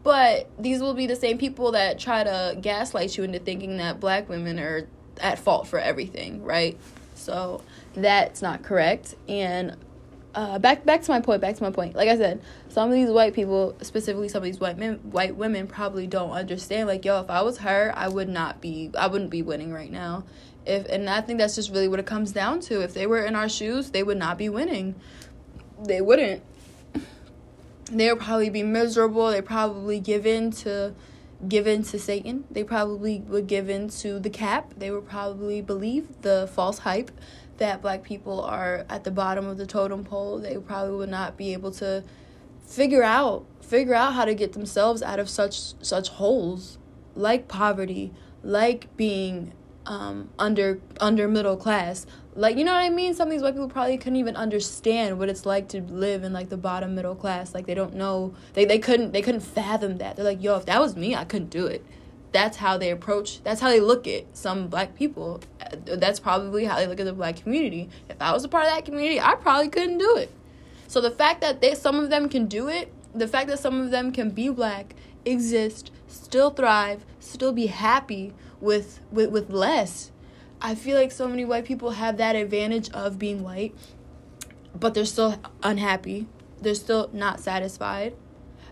But 0.04 0.52
these 0.60 0.82
will 0.82 0.94
be 0.94 1.08
the 1.08 1.16
same 1.16 1.40
people 1.40 1.72
that 1.72 1.98
try 1.98 2.24
to 2.24 2.56
gaslight 2.62 3.18
you 3.18 3.24
into 3.24 3.40
thinking 3.40 3.78
that 3.78 4.00
black 4.00 4.30
women 4.30 4.60
are 4.60 4.88
at 5.20 5.40
fault 5.40 5.68
for 5.68 5.80
everything, 5.80 6.44
right? 6.44 6.78
So 7.16 7.64
that's 7.96 8.44
not 8.44 8.62
correct. 8.62 9.16
And 9.28 9.76
uh, 10.36 10.60
back 10.60 10.86
back 10.86 11.02
to 11.04 11.12
my 11.12 11.22
point. 11.22 11.42
Back 11.42 11.56
to 11.56 11.64
my 11.64 11.72
point. 11.72 11.96
Like 11.96 12.10
I 12.10 12.18
said, 12.18 12.42
some 12.76 12.90
of 12.90 12.94
these 12.94 13.10
white 13.10 13.34
people, 13.34 13.74
specifically 13.82 14.28
some 14.28 14.40
of 14.40 14.44
these 14.44 14.60
white 14.60 14.78
men, 14.78 14.96
white 15.10 15.38
women, 15.38 15.66
probably 15.66 16.08
don't 16.08 16.32
understand. 16.32 16.90
Like, 16.90 17.06
yo, 17.06 17.22
if 17.22 17.30
I 17.30 17.42
was 17.42 17.60
her, 17.60 17.94
I 17.96 18.10
would 18.10 18.28
not 18.28 18.60
be. 18.60 18.92
I 18.98 19.08
wouldn't 19.08 19.30
be 19.30 19.42
winning 19.42 19.72
right 19.72 19.90
now. 19.90 20.26
If 20.66 20.86
and 20.88 21.10
I 21.10 21.22
think 21.22 21.40
that's 21.40 21.56
just 21.56 21.72
really 21.72 21.88
what 21.88 22.00
it 22.02 22.06
comes 22.06 22.34
down 22.34 22.60
to. 22.68 22.82
If 22.82 22.94
they 22.94 23.08
were 23.08 23.24
in 23.24 23.34
our 23.34 23.48
shoes, 23.48 23.92
they 23.92 24.04
would 24.04 24.18
not 24.18 24.38
be 24.38 24.50
winning. 24.50 24.96
They 25.88 26.02
wouldn't. 26.02 26.44
They 27.94 28.12
would 28.12 28.22
probably 28.22 28.50
be 28.50 28.64
miserable. 28.64 29.32
They 29.32 29.42
probably 29.42 30.02
give 30.02 30.26
in 30.26 30.52
to 30.64 30.94
give 31.48 31.68
in 31.68 31.82
to 31.84 31.98
Satan. 31.98 32.44
They 32.52 32.66
probably 32.66 33.20
would 33.22 33.48
give 33.48 33.70
in 33.70 33.88
to 34.02 34.20
the 34.20 34.30
cap. 34.30 34.74
They 34.76 34.92
would 34.92 35.08
probably 35.08 35.62
believe 35.62 36.24
the 36.24 36.50
false 36.54 36.80
hype 36.80 37.12
that 37.56 37.82
black 37.82 38.04
people 38.04 38.42
are 38.42 38.86
at 38.90 39.06
the 39.06 39.12
bottom 39.12 39.48
of 39.48 39.58
the 39.58 39.66
totem 39.66 40.04
pole. 40.04 40.40
They 40.40 40.58
probably 40.58 40.98
would 40.98 41.08
not 41.08 41.38
be 41.38 41.54
able 41.54 41.72
to 41.72 42.04
figure 42.68 43.04
out 43.04 43.46
figure 43.62 43.96
out 43.96 44.14
how 44.14 44.26
to 44.26 44.36
get 44.36 44.54
themselves 44.54 45.02
out 45.02 45.20
of 45.20 45.30
such 45.30 45.74
such 45.84 46.10
holes 46.10 46.78
like 47.16 47.48
poverty, 47.48 48.12
like 48.44 48.96
being 48.98 49.54
um, 49.86 50.30
under 50.38 50.80
under 51.00 51.28
middle 51.28 51.58
class. 51.58 52.06
Like 52.36 52.58
you 52.58 52.64
know 52.64 52.74
what 52.74 52.84
I 52.84 52.90
mean? 52.90 53.14
Some 53.14 53.30
of 53.30 53.32
these 53.32 53.42
white 53.42 53.54
people 53.54 53.70
probably 53.70 53.98
couldn't 53.98 54.18
even 54.18 54.36
understand 54.36 55.18
what 55.18 55.30
it's 55.30 55.46
like 55.46 55.70
to 55.70 55.82
live 55.82 56.24
in 56.24 56.34
like 56.34 56.50
the 56.50 56.58
bottom 56.58 56.96
middle 56.96 57.16
class. 57.16 57.54
Like 57.54 57.66
they 57.66 57.76
don't 57.76 57.96
know 57.96 58.34
they, 58.54 58.66
they 58.66 58.80
couldn't 58.80 59.14
they 59.14 59.22
couldn't 59.22 59.42
fathom 59.42 59.98
that. 59.98 60.16
They're 60.16 60.26
like, 60.26 60.44
yo, 60.44 60.58
if 60.58 60.66
that 60.66 60.82
was 60.82 60.96
me, 60.96 61.16
I 61.16 61.24
couldn't 61.24 61.50
do 61.50 61.66
it 61.66 61.86
that's 62.36 62.58
how 62.58 62.78
they 62.78 62.90
approach 62.92 63.42
that's 63.44 63.62
how 63.62 63.70
they 63.70 63.80
look 63.80 64.06
at 64.10 64.26
some 64.36 64.68
black 64.68 64.94
people 64.94 65.40
that's 65.86 66.20
probably 66.20 66.66
how 66.66 66.76
they 66.76 66.86
look 66.86 67.00
at 67.00 67.06
the 67.06 67.14
black 67.14 67.38
community 67.38 67.90
if 68.10 68.22
i 68.22 68.34
was 68.34 68.44
a 68.44 68.50
part 68.50 68.66
of 68.66 68.72
that 68.72 68.84
community 68.84 69.22
i 69.22 69.34
probably 69.36 69.70
couldn't 69.70 69.98
do 69.98 70.18
it 70.18 70.30
so 70.88 71.02
the 71.02 71.12
fact 71.12 71.42
that 71.42 71.62
they 71.62 71.74
some 71.76 72.00
of 72.00 72.10
them 72.10 72.30
can 72.30 72.46
do 72.46 72.68
it 72.68 72.92
the 73.14 73.28
fact 73.28 73.48
that 73.48 73.60
some 73.60 73.80
of 73.82 73.92
them 73.92 74.12
can 74.12 74.30
be 74.30 74.50
black 74.50 74.96
exist 75.26 75.92
still 76.08 76.52
thrive 76.52 77.06
still 77.20 77.52
be 77.52 77.68
happy 77.68 78.34
with 78.62 79.00
with, 79.12 79.30
with 79.30 79.50
less. 79.50 80.12
I 80.62 80.74
feel 80.74 80.98
like 80.98 81.12
so 81.12 81.28
many 81.28 81.46
white 81.46 81.66
people 81.66 81.92
have 81.92 82.18
that 82.18 82.36
advantage 82.36 82.90
of 82.92 83.20
being 83.20 83.44
white 83.44 83.76
but 84.78 84.94
they're 84.94 85.06
still 85.06 85.40
unhappy. 85.64 86.28
They're 86.62 86.76
still 86.76 87.10
not 87.14 87.40
satisfied. 87.40 88.16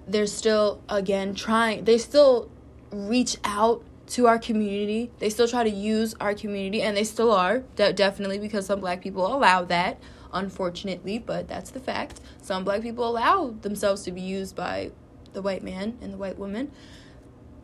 They're 0.07 0.27
still 0.27 0.81
again 0.89 1.33
trying 1.35 1.85
they 1.85 1.97
still 1.97 2.49
reach 2.91 3.37
out 3.43 3.83
to 4.05 4.27
our 4.27 4.37
community. 4.37 5.11
They 5.19 5.29
still 5.29 5.47
try 5.47 5.63
to 5.63 5.69
use 5.69 6.13
our 6.19 6.33
community, 6.33 6.81
and 6.81 6.95
they 6.95 7.03
still 7.03 7.31
are, 7.31 7.59
de- 7.75 7.93
definitely, 7.93 8.37
because 8.37 8.65
some 8.65 8.79
black 8.79 9.01
people 9.01 9.25
allow 9.25 9.63
that, 9.65 9.99
unfortunately, 10.33 11.19
but 11.19 11.47
that's 11.47 11.71
the 11.71 11.79
fact. 11.79 12.19
Some 12.41 12.63
black 12.63 12.81
people 12.81 13.07
allow 13.07 13.55
themselves 13.61 14.03
to 14.03 14.11
be 14.11 14.21
used 14.21 14.55
by 14.55 14.91
the 15.33 15.41
white 15.41 15.63
man 15.63 15.97
and 16.01 16.13
the 16.13 16.17
white 16.17 16.37
woman. 16.37 16.71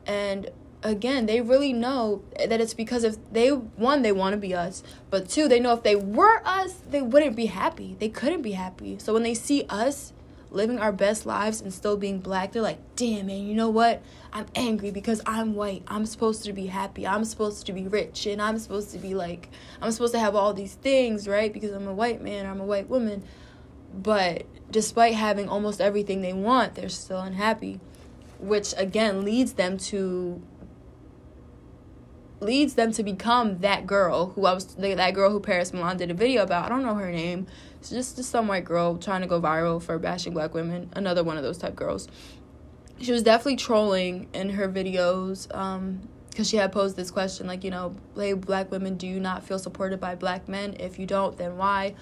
And 0.06 0.50
again, 0.84 1.26
they 1.26 1.42
really 1.42 1.74
know 1.74 2.24
that 2.38 2.62
it's 2.62 2.74
because 2.74 3.04
if 3.04 3.18
they, 3.32 3.50
one, 3.50 4.02
they 4.02 4.12
want 4.12 4.34
to 4.34 4.38
be 4.38 4.54
us, 4.54 4.84
but 5.10 5.30
two, 5.30 5.48
they 5.48 5.60
know 5.60 5.74
if 5.74 5.84
they 5.84 5.96
were 5.96 6.42
us, 6.46 6.74
they 6.90 7.02
wouldn't 7.02 7.36
be 7.36 7.48
happy. 7.48 7.96
They 8.00 8.10
couldn't 8.10 8.42
be 8.42 8.54
happy. 8.54 8.98
So 9.00 9.14
when 9.14 9.24
they 9.24 9.34
see 9.34 9.66
us, 9.70 10.14
living 10.52 10.80
our 10.80 10.92
best 10.92 11.26
lives 11.26 11.62
and 11.62 11.74
still 11.74 11.98
being 11.98 12.20
black, 12.20 12.52
they're 12.52 12.62
like, 12.62 12.80
damn, 12.96 13.28
man, 13.28 13.46
you 13.46 13.54
know 13.54 13.70
what? 13.70 14.02
I'm 14.34 14.48
angry 14.56 14.92
because 14.92 15.22
I'm 15.26 15.56
white. 15.56 15.84
I'm 15.88 16.06
supposed 16.06 16.44
to 16.46 16.54
be 16.54 16.68
happy. 16.68 17.06
I'm 17.06 17.26
supposed 17.26 17.66
to 17.68 17.74
be 17.74 17.88
rich. 17.88 18.26
And 18.26 18.42
I'm 18.42 18.58
supposed 18.58 18.92
to 18.92 19.00
be 19.00 19.14
like, 19.14 19.50
I'm 19.82 19.92
supposed 19.92 20.14
to 20.14 20.20
have 20.20 20.36
all 20.36 20.54
these 20.54 20.76
things, 20.76 21.28
right? 21.28 21.52
Because 21.52 21.72
I'm 21.72 21.88
a 21.88 21.94
white 21.94 22.22
man, 22.22 22.46
I'm 22.46 22.60
a 22.60 22.66
white 22.66 22.90
woman. 22.90 23.24
But 23.94 24.46
despite 24.72 25.16
having 25.16 25.50
almost 25.50 25.82
everything 25.82 26.22
they 26.22 26.34
want, 26.34 26.76
they're 26.76 26.90
still 26.90 27.22
unhappy, 27.22 27.80
which 28.40 28.74
again 28.78 29.24
leads 29.24 29.54
them 29.54 29.78
to 29.78 30.42
leads 32.42 32.76
them 32.76 32.92
to 32.94 33.04
become 33.04 33.60
that 33.60 33.86
girl 33.86 34.28
who 34.28 34.46
I 34.46 34.54
was 34.54 34.76
that 34.76 35.14
girl 35.14 35.32
who 35.32 35.40
Paris 35.40 35.74
Milan 35.74 35.98
did 35.98 36.12
a 36.12 36.14
video 36.14 36.44
about. 36.44 36.66
I 36.66 36.70
don't 36.70 36.84
know 36.84 36.96
her 36.96 37.12
name. 37.12 37.48
It's 37.80 37.90
just, 37.90 38.22
some 38.24 38.48
white 38.48 38.66
girl 38.66 38.98
trying 38.98 39.22
to 39.22 39.28
go 39.28 39.42
viral 39.42 39.82
for 39.82 39.98
bashing 39.98 40.34
black 40.34 40.54
women. 40.54 40.90
Another 40.94 41.24
one 41.24 41.38
of 41.38 41.44
those 41.44 41.58
type 41.58 41.76
girls. 41.76 42.08
She 43.02 43.12
was 43.12 43.24
definitely 43.24 43.56
trolling 43.56 44.28
in 44.34 44.52
her 44.52 44.68
videos. 44.68 45.54
Um, 45.56 46.02
because 46.30 46.48
she 46.48 46.58
had 46.58 46.72
posed 46.72 46.96
this 46.96 47.12
question 47.12 47.48
like 47.48 47.66
you 47.66 47.72
know 47.72 47.94
hey 48.16 48.32
black 48.32 48.72
women 48.72 48.96
do 48.96 49.08
you 49.08 49.20
not 49.20 49.44
feel 49.44 49.60
supported 49.60 50.00
by 50.00 50.16
black 50.16 50.48
men 50.48 50.74
if 50.80 50.98
you 50.98 51.06
don't 51.06 51.38
then 51.38 51.58
why 51.58 51.94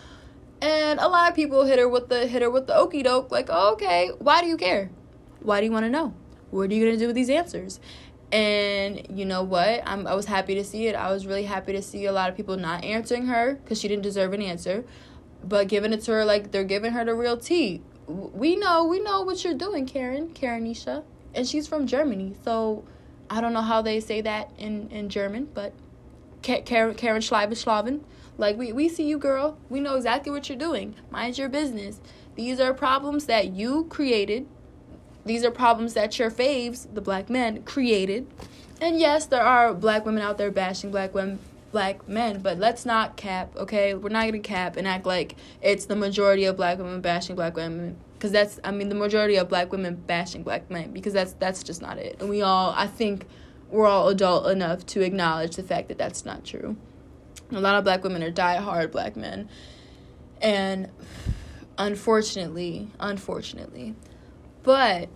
and 0.61 0.99
a 0.99 1.07
lot 1.07 1.29
of 1.29 1.35
people 1.35 1.65
hit 1.65 1.79
her 1.79 1.87
with 1.87 2.09
the 2.09 2.27
hit 2.27 2.41
her 2.41 2.49
with 2.49 2.67
the 2.67 2.75
okey 2.75 3.01
doke 3.01 3.31
like 3.31 3.47
oh, 3.49 3.73
okay 3.73 4.11
why 4.19 4.41
do 4.41 4.47
you 4.47 4.57
care 4.57 4.91
why 5.39 5.59
do 5.59 5.65
you 5.65 5.71
want 5.71 5.85
to 5.85 5.89
know 5.89 6.13
what 6.51 6.69
are 6.69 6.73
you 6.73 6.85
gonna 6.85 6.97
do 6.97 7.07
with 7.07 7.15
these 7.15 7.29
answers 7.31 7.79
and 8.31 9.07
you 9.09 9.25
know 9.25 9.43
what? 9.43 9.83
I'm, 9.85 10.05
I 10.05 10.13
was 10.13 10.25
happy 10.25 10.55
to 10.55 10.63
see 10.63 10.87
it. 10.87 10.95
I 10.95 11.11
was 11.11 11.25
really 11.25 11.43
happy 11.43 11.73
to 11.73 11.81
see 11.81 12.05
a 12.05 12.11
lot 12.11 12.29
of 12.29 12.35
people 12.35 12.57
not 12.57 12.83
answering 12.83 13.27
her 13.27 13.55
because 13.55 13.79
she 13.79 13.87
didn't 13.87 14.03
deserve 14.03 14.33
an 14.33 14.41
answer, 14.41 14.83
but 15.43 15.67
giving 15.67 15.93
it 15.93 16.01
to 16.03 16.11
her 16.11 16.25
like 16.25 16.51
they're 16.51 16.63
giving 16.63 16.93
her 16.93 17.05
the 17.05 17.15
real 17.15 17.37
tea. 17.37 17.81
We 18.07 18.55
know, 18.55 18.85
we 18.85 19.01
know 19.01 19.21
what 19.21 19.43
you're 19.43 19.53
doing, 19.53 19.85
Karen, 19.85 20.29
Karen 20.29 20.65
Nisha, 20.65 21.03
and 21.33 21.47
she's 21.47 21.67
from 21.67 21.87
Germany. 21.87 22.35
So 22.43 22.85
I 23.29 23.41
don't 23.41 23.53
know 23.53 23.61
how 23.61 23.81
they 23.81 23.99
say 23.99 24.21
that 24.21 24.51
in 24.57 24.89
in 24.89 25.09
German, 25.09 25.49
but 25.53 25.73
Karen 26.41 26.95
Karen 26.95 27.21
Schleibenschlaven. 27.21 28.01
Like 28.37 28.57
we 28.57 28.71
we 28.71 28.87
see 28.87 29.07
you, 29.07 29.17
girl. 29.17 29.57
We 29.69 29.79
know 29.79 29.95
exactly 29.95 30.31
what 30.31 30.47
you're 30.47 30.57
doing. 30.57 30.95
Mind 31.11 31.37
your 31.37 31.49
business. 31.49 31.99
These 32.35 32.59
are 32.59 32.73
problems 32.73 33.25
that 33.25 33.47
you 33.47 33.85
created 33.85 34.47
these 35.27 35.43
are 35.43 35.51
problems 35.51 35.93
that 35.93 36.17
your 36.17 36.31
faves, 36.31 36.87
the 36.93 37.01
black 37.01 37.29
men, 37.29 37.63
created. 37.63 38.27
And 38.79 38.97
yes, 38.97 39.25
there 39.25 39.43
are 39.43 39.73
black 39.73 40.05
women 40.05 40.23
out 40.23 40.37
there 40.37 40.51
bashing 40.51 40.89
black 40.89 41.13
women, 41.13 41.39
black 41.77 42.07
men, 42.09 42.39
but 42.39 42.57
let's 42.57 42.87
not 42.87 43.15
cap, 43.17 43.55
okay? 43.55 43.93
We're 43.93 44.09
not 44.09 44.25
gonna 44.25 44.39
cap 44.39 44.77
and 44.77 44.87
act 44.87 45.05
like 45.05 45.35
it's 45.61 45.85
the 45.85 45.95
majority 45.95 46.45
of 46.45 46.57
black 46.57 46.79
women 46.79 47.01
bashing 47.01 47.35
black 47.35 47.55
women, 47.55 47.97
because 48.15 48.31
that's, 48.31 48.59
I 48.63 48.71
mean, 48.71 48.89
the 48.89 48.95
majority 48.95 49.35
of 49.35 49.47
black 49.47 49.71
women 49.71 49.93
bashing 49.93 50.41
black 50.41 50.71
men, 50.71 50.91
because 50.91 51.13
that's 51.13 51.33
that's 51.33 51.61
just 51.61 51.83
not 51.83 51.99
it. 51.99 52.17
And 52.19 52.29
we 52.29 52.41
all, 52.41 52.73
I 52.75 52.87
think, 52.87 53.27
we're 53.69 53.85
all 53.85 54.07
adult 54.07 54.47
enough 54.47 54.87
to 54.87 55.01
acknowledge 55.01 55.55
the 55.55 55.61
fact 55.61 55.89
that 55.89 55.99
that's 55.99 56.25
not 56.25 56.43
true. 56.43 56.77
A 57.51 57.61
lot 57.61 57.75
of 57.75 57.83
black 57.83 58.03
women 58.03 58.23
are 58.23 58.31
die-hard 58.31 58.89
black 58.89 59.15
men, 59.15 59.47
and 60.41 60.89
unfortunately, 61.77 62.87
unfortunately, 62.99 63.93
but 64.63 65.09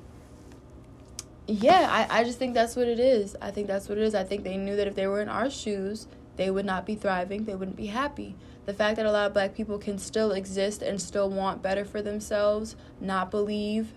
yeah, 1.48 1.88
I, 1.89 2.20
I 2.20 2.24
just 2.24 2.38
think 2.38 2.53
that's 2.53 2.75
what 2.75 2.88
it 2.88 3.00
is. 3.00 3.36
I 3.41 3.50
think 3.50 3.65
that's 3.65 3.89
what 3.89 3.98
it 3.98 4.03
is. 4.03 4.13
I 4.13 4.24
think 4.24 4.44
they 4.44 4.58
knew 4.58 4.75
that 4.75 4.86
if 4.86 4.94
they 4.94 5.08
were 5.08 5.22
in 5.22 5.27
our 5.27 5.50
shoes, 5.50 6.08
they 6.38 6.50
would 6.50 6.66
not 6.66 6.86
be 6.86 6.96
thriving, 6.96 7.46
they 7.46 7.56
wouldn't 7.56 7.78
be 7.78 7.88
happy. 7.88 8.36
The 8.66 8.74
fact 8.74 8.98
that 8.98 9.06
a 9.06 9.12
lot 9.12 9.28
of 9.28 9.34
black 9.34 9.56
people 9.56 9.78
can 9.78 9.98
still 9.98 10.32
exist 10.32 10.82
and 10.82 11.02
still 11.02 11.30
want 11.30 11.62
better 11.62 11.84
for 11.84 12.02
themselves, 12.02 12.76
not 13.00 13.32
believe 13.32 13.94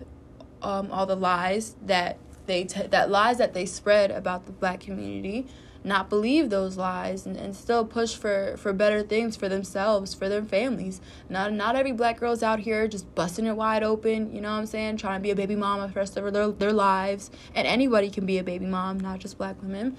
um, 0.61 0.91
all 0.91 1.05
the 1.05 1.15
lies 1.15 1.75
that 1.85 2.17
they 2.47 2.63
t- 2.63 2.87
that 2.87 3.09
lies 3.09 3.37
that 3.37 3.53
they 3.53 3.65
spread 3.65 4.11
about 4.11 4.45
the 4.45 4.51
black 4.51 4.79
community 4.79 5.47
not 5.85 6.09
believe 6.09 6.49
those 6.49 6.77
lies 6.77 7.25
and, 7.25 7.37
and 7.37 7.55
still 7.55 7.85
push 7.85 8.15
for, 8.15 8.55
for 8.57 8.73
better 8.73 9.03
things 9.03 9.35
for 9.35 9.47
themselves, 9.47 10.15
for 10.15 10.27
their 10.27 10.43
families. 10.43 10.99
Not 11.29 11.53
not 11.53 11.75
every 11.75 11.91
black 11.91 12.19
girl's 12.19 12.41
out 12.41 12.59
here 12.59 12.87
just 12.87 13.13
busting 13.13 13.45
it 13.45 13.55
wide 13.55 13.83
open, 13.83 14.33
you 14.33 14.41
know 14.41 14.51
what 14.51 14.57
I'm 14.57 14.65
saying, 14.65 14.97
trying 14.97 15.19
to 15.19 15.23
be 15.23 15.29
a 15.29 15.35
baby 15.35 15.55
mama 15.55 15.87
for 15.87 15.93
the 15.93 15.99
rest 15.99 16.17
of 16.17 16.33
their, 16.33 16.47
their 16.49 16.73
lives. 16.73 17.29
And 17.53 17.67
anybody 17.67 18.09
can 18.09 18.25
be 18.25 18.39
a 18.39 18.43
baby 18.43 18.65
mom, 18.65 18.99
not 18.99 19.19
just 19.19 19.37
black 19.37 19.61
women. 19.61 19.95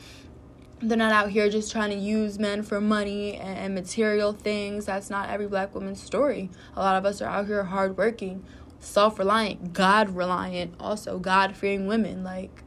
They're 0.80 0.98
not 0.98 1.12
out 1.12 1.30
here 1.30 1.48
just 1.48 1.72
trying 1.72 1.90
to 1.90 1.96
use 1.96 2.38
men 2.38 2.62
for 2.62 2.80
money 2.80 3.36
and, 3.36 3.58
and 3.58 3.74
material 3.74 4.32
things. 4.32 4.86
That's 4.86 5.08
not 5.08 5.30
every 5.30 5.46
black 5.46 5.74
woman's 5.74 6.02
story. 6.02 6.50
A 6.76 6.80
lot 6.80 6.96
of 6.96 7.06
us 7.06 7.22
are 7.22 7.28
out 7.28 7.46
here 7.46 7.64
hardworking, 7.64 8.44
self 8.78 9.18
reliant, 9.18 9.72
God 9.72 10.10
reliant, 10.10 10.74
also 10.78 11.18
God 11.18 11.56
fearing 11.56 11.86
women. 11.86 12.22
Like, 12.22 12.62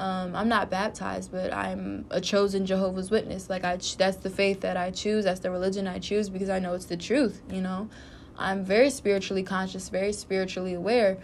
um, 0.00 0.34
I'm 0.34 0.48
not 0.48 0.70
baptized, 0.70 1.30
but 1.30 1.52
I'm 1.52 2.06
a 2.10 2.22
chosen 2.22 2.64
Jehovah's 2.64 3.10
Witness. 3.10 3.50
Like 3.50 3.64
I, 3.64 3.76
that's 3.98 4.16
the 4.16 4.30
faith 4.30 4.60
that 4.62 4.78
I 4.78 4.90
choose. 4.90 5.26
That's 5.26 5.40
the 5.40 5.50
religion 5.50 5.86
I 5.86 5.98
choose 5.98 6.30
because 6.30 6.48
I 6.48 6.58
know 6.58 6.72
it's 6.72 6.86
the 6.86 6.96
truth. 6.96 7.42
You 7.50 7.60
know, 7.60 7.90
I'm 8.38 8.64
very 8.64 8.88
spiritually 8.88 9.42
conscious, 9.42 9.90
very 9.90 10.14
spiritually 10.14 10.72
aware. 10.72 11.18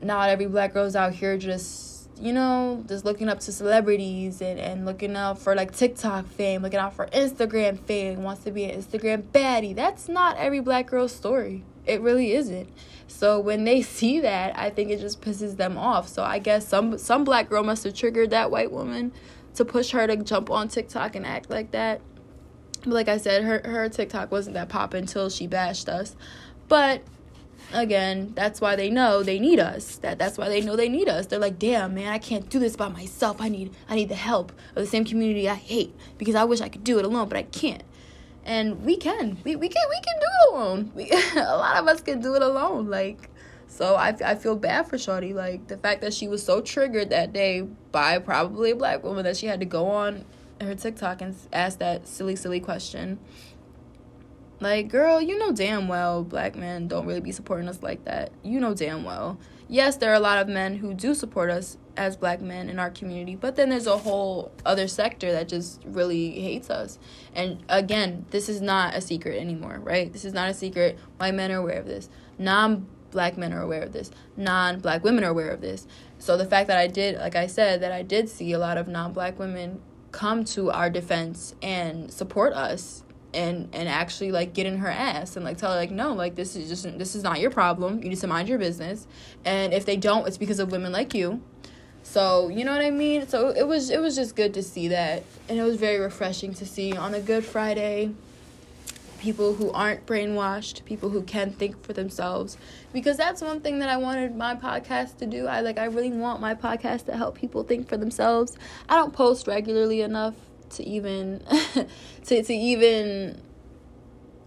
Not 0.00 0.28
every 0.28 0.46
black 0.46 0.74
girl's 0.74 0.94
out 0.94 1.14
here 1.14 1.36
just, 1.36 2.03
you 2.20 2.32
know, 2.32 2.84
just 2.88 3.04
looking 3.04 3.28
up 3.28 3.40
to 3.40 3.52
celebrities 3.52 4.40
and, 4.40 4.58
and 4.58 4.86
looking 4.86 5.16
out 5.16 5.38
for 5.38 5.54
like 5.54 5.74
TikTok 5.76 6.26
fame, 6.28 6.62
looking 6.62 6.78
out 6.78 6.94
for 6.94 7.06
Instagram 7.06 7.78
fame, 7.78 8.22
wants 8.22 8.44
to 8.44 8.50
be 8.50 8.64
an 8.64 8.80
Instagram 8.80 9.22
baddie. 9.22 9.74
That's 9.74 10.08
not 10.08 10.36
every 10.36 10.60
black 10.60 10.86
girl's 10.86 11.12
story. 11.12 11.64
It 11.86 12.00
really 12.00 12.32
isn't. 12.32 12.68
So 13.08 13.40
when 13.40 13.64
they 13.64 13.82
see 13.96 14.20
that, 14.20 14.56
I 14.58 14.70
think 14.70 14.90
it 14.90 15.00
just 15.00 15.20
pisses 15.20 15.56
them 15.56 15.76
off. 15.76 16.08
So 16.08 16.22
I 16.22 16.38
guess 16.38 16.66
some 16.66 16.98
some 16.98 17.24
black 17.24 17.48
girl 17.48 17.64
must 17.64 17.84
have 17.84 17.94
triggered 17.94 18.30
that 18.30 18.50
white 18.50 18.70
woman 18.70 19.12
to 19.54 19.64
push 19.64 19.90
her 19.90 20.06
to 20.06 20.16
jump 20.16 20.50
on 20.50 20.68
TikTok 20.68 21.16
and 21.16 21.26
act 21.26 21.50
like 21.50 21.72
that. 21.72 22.00
But 22.82 22.92
like 22.92 23.08
I 23.08 23.18
said, 23.18 23.44
her 23.44 23.60
her 23.64 23.88
TikTok 23.88 24.30
wasn't 24.30 24.54
that 24.54 24.68
pop 24.68 24.94
until 24.94 25.30
she 25.30 25.46
bashed 25.46 25.88
us. 25.88 26.16
But 26.68 27.02
again, 27.72 28.32
that's 28.34 28.60
why 28.60 28.76
they 28.76 28.90
know 28.90 29.22
they 29.22 29.38
need 29.38 29.58
us. 29.58 29.96
That 29.96 30.18
that's 30.18 30.38
why 30.38 30.48
they 30.48 30.60
know 30.60 30.76
they 30.76 30.88
need 30.88 31.08
us. 31.08 31.26
They're 31.26 31.38
like, 31.38 31.58
"Damn, 31.58 31.94
man, 31.94 32.08
I 32.08 32.18
can't 32.18 32.48
do 32.48 32.58
this 32.58 32.76
by 32.76 32.88
myself. 32.88 33.40
I 33.40 33.48
need 33.48 33.74
I 33.88 33.94
need 33.94 34.08
the 34.08 34.14
help 34.14 34.52
of 34.76 34.82
the 34.82 34.86
same 34.86 35.04
community 35.04 35.48
I 35.48 35.54
hate 35.54 35.94
because 36.18 36.34
I 36.34 36.44
wish 36.44 36.60
I 36.60 36.68
could 36.68 36.84
do 36.84 36.98
it 36.98 37.04
alone, 37.04 37.28
but 37.28 37.38
I 37.38 37.44
can't." 37.44 37.82
and 38.44 38.84
we 38.84 38.96
can 38.96 39.38
we, 39.44 39.56
we 39.56 39.68
can 39.68 39.82
we 39.88 40.00
can 40.00 40.20
do 40.20 40.26
it 40.26 40.52
alone 40.52 40.92
we, 40.94 41.10
a 41.36 41.56
lot 41.56 41.76
of 41.76 41.88
us 41.88 42.00
can 42.00 42.20
do 42.20 42.34
it 42.34 42.42
alone 42.42 42.88
like 42.88 43.30
so 43.66 43.96
I, 43.96 44.14
I 44.24 44.34
feel 44.36 44.54
bad 44.54 44.86
for 44.86 44.98
Shorty 44.98 45.32
like 45.32 45.66
the 45.66 45.76
fact 45.76 46.02
that 46.02 46.14
she 46.14 46.28
was 46.28 46.44
so 46.44 46.60
triggered 46.60 47.10
that 47.10 47.32
day 47.32 47.62
by 47.62 48.18
probably 48.18 48.70
a 48.72 48.76
black 48.76 49.02
woman 49.02 49.24
that 49.24 49.36
she 49.36 49.46
had 49.46 49.60
to 49.60 49.66
go 49.66 49.88
on 49.88 50.24
her 50.60 50.74
TikTok 50.74 51.22
and 51.22 51.34
ask 51.52 51.78
that 51.78 52.06
silly 52.06 52.36
silly 52.36 52.60
question 52.60 53.18
like 54.64 54.88
girl 54.88 55.20
you 55.20 55.38
know 55.38 55.52
damn 55.52 55.88
well 55.88 56.24
black 56.24 56.56
men 56.56 56.88
don't 56.88 57.06
really 57.06 57.20
be 57.20 57.30
supporting 57.30 57.68
us 57.68 57.82
like 57.82 58.04
that. 58.06 58.32
You 58.42 58.58
know 58.58 58.74
damn 58.74 59.04
well. 59.04 59.38
Yes 59.68 59.96
there 59.96 60.10
are 60.10 60.14
a 60.14 60.20
lot 60.20 60.38
of 60.38 60.48
men 60.48 60.76
who 60.76 60.94
do 60.94 61.14
support 61.14 61.50
us 61.50 61.76
as 61.96 62.16
black 62.16 62.40
men 62.40 62.68
in 62.70 62.78
our 62.78 62.90
community 62.90 63.36
but 63.36 63.56
then 63.56 63.68
there's 63.68 63.86
a 63.86 63.98
whole 63.98 64.50
other 64.64 64.88
sector 64.88 65.30
that 65.32 65.48
just 65.48 65.82
really 65.84 66.40
hates 66.40 66.70
us. 66.70 66.98
And 67.34 67.62
again 67.68 68.24
this 68.30 68.48
is 68.48 68.62
not 68.62 68.94
a 68.94 69.02
secret 69.02 69.38
anymore 69.38 69.78
right? 69.82 70.10
This 70.10 70.24
is 70.24 70.32
not 70.32 70.48
a 70.48 70.54
secret. 70.54 70.98
White 71.18 71.34
men 71.34 71.52
are 71.52 71.58
aware 71.58 71.78
of 71.78 71.86
this. 71.86 72.08
Non 72.38 72.86
black 73.10 73.36
men 73.36 73.52
are 73.52 73.60
aware 73.60 73.82
of 73.82 73.92
this. 73.92 74.10
Non 74.34 74.80
black 74.80 75.04
women 75.04 75.24
are 75.24 75.30
aware 75.30 75.50
of 75.50 75.60
this. 75.60 75.86
So 76.18 76.38
the 76.38 76.46
fact 76.46 76.68
that 76.68 76.78
i 76.78 76.86
did 76.86 77.18
like 77.18 77.36
i 77.36 77.46
said 77.46 77.82
that 77.82 77.92
i 77.92 78.00
did 78.00 78.30
see 78.30 78.52
a 78.52 78.58
lot 78.58 78.78
of 78.78 78.88
non 78.88 79.12
black 79.12 79.38
women 79.38 79.82
come 80.10 80.44
to 80.44 80.70
our 80.70 80.88
defense 80.88 81.54
and 81.60 82.10
support 82.10 82.54
us 82.54 83.03
and 83.34 83.68
and 83.72 83.88
actually 83.88 84.30
like 84.30 84.54
get 84.54 84.66
in 84.66 84.78
her 84.78 84.88
ass 84.88 85.36
and 85.36 85.44
like 85.44 85.58
tell 85.58 85.72
her 85.72 85.76
like 85.76 85.90
no 85.90 86.12
like 86.12 86.34
this 86.34 86.56
is 86.56 86.68
just 86.68 86.98
this 86.98 87.14
is 87.14 87.22
not 87.22 87.40
your 87.40 87.50
problem 87.50 88.02
you 88.02 88.08
need 88.08 88.18
to 88.18 88.26
mind 88.26 88.48
your 88.48 88.58
business 88.58 89.06
and 89.44 89.74
if 89.74 89.84
they 89.84 89.96
don't 89.96 90.26
it's 90.26 90.38
because 90.38 90.58
of 90.58 90.70
women 90.70 90.92
like 90.92 91.14
you 91.14 91.40
so, 92.06 92.48
you 92.48 92.66
know 92.66 92.72
what 92.72 92.84
I 92.84 92.90
mean? 92.90 93.26
So 93.26 93.48
it 93.48 93.66
was 93.66 93.88
it 93.88 93.98
was 93.98 94.14
just 94.14 94.36
good 94.36 94.52
to 94.54 94.62
see 94.62 94.88
that 94.88 95.24
and 95.48 95.58
it 95.58 95.62
was 95.62 95.76
very 95.76 95.98
refreshing 95.98 96.52
to 96.54 96.66
see 96.66 96.94
on 96.94 97.14
a 97.14 97.20
good 97.20 97.44
Friday 97.44 98.14
people 99.18 99.54
who 99.54 99.72
aren't 99.72 100.04
brainwashed, 100.04 100.84
people 100.84 101.08
who 101.08 101.22
can 101.22 101.50
think 101.50 101.82
for 101.82 101.94
themselves 101.94 102.58
because 102.92 103.16
that's 103.16 103.40
one 103.40 103.58
thing 103.62 103.78
that 103.78 103.88
I 103.88 103.96
wanted 103.96 104.36
my 104.36 104.54
podcast 104.54 105.16
to 105.18 105.26
do. 105.26 105.46
I 105.46 105.62
like 105.62 105.78
I 105.78 105.86
really 105.86 106.10
want 106.10 106.42
my 106.42 106.54
podcast 106.54 107.06
to 107.06 107.16
help 107.16 107.36
people 107.36 107.62
think 107.64 107.88
for 107.88 107.96
themselves. 107.96 108.58
I 108.86 108.96
don't 108.96 109.14
post 109.14 109.46
regularly 109.46 110.02
enough 110.02 110.34
to 110.74 110.84
even 110.84 111.40
to 112.24 112.42
to 112.42 112.54
even 112.54 113.40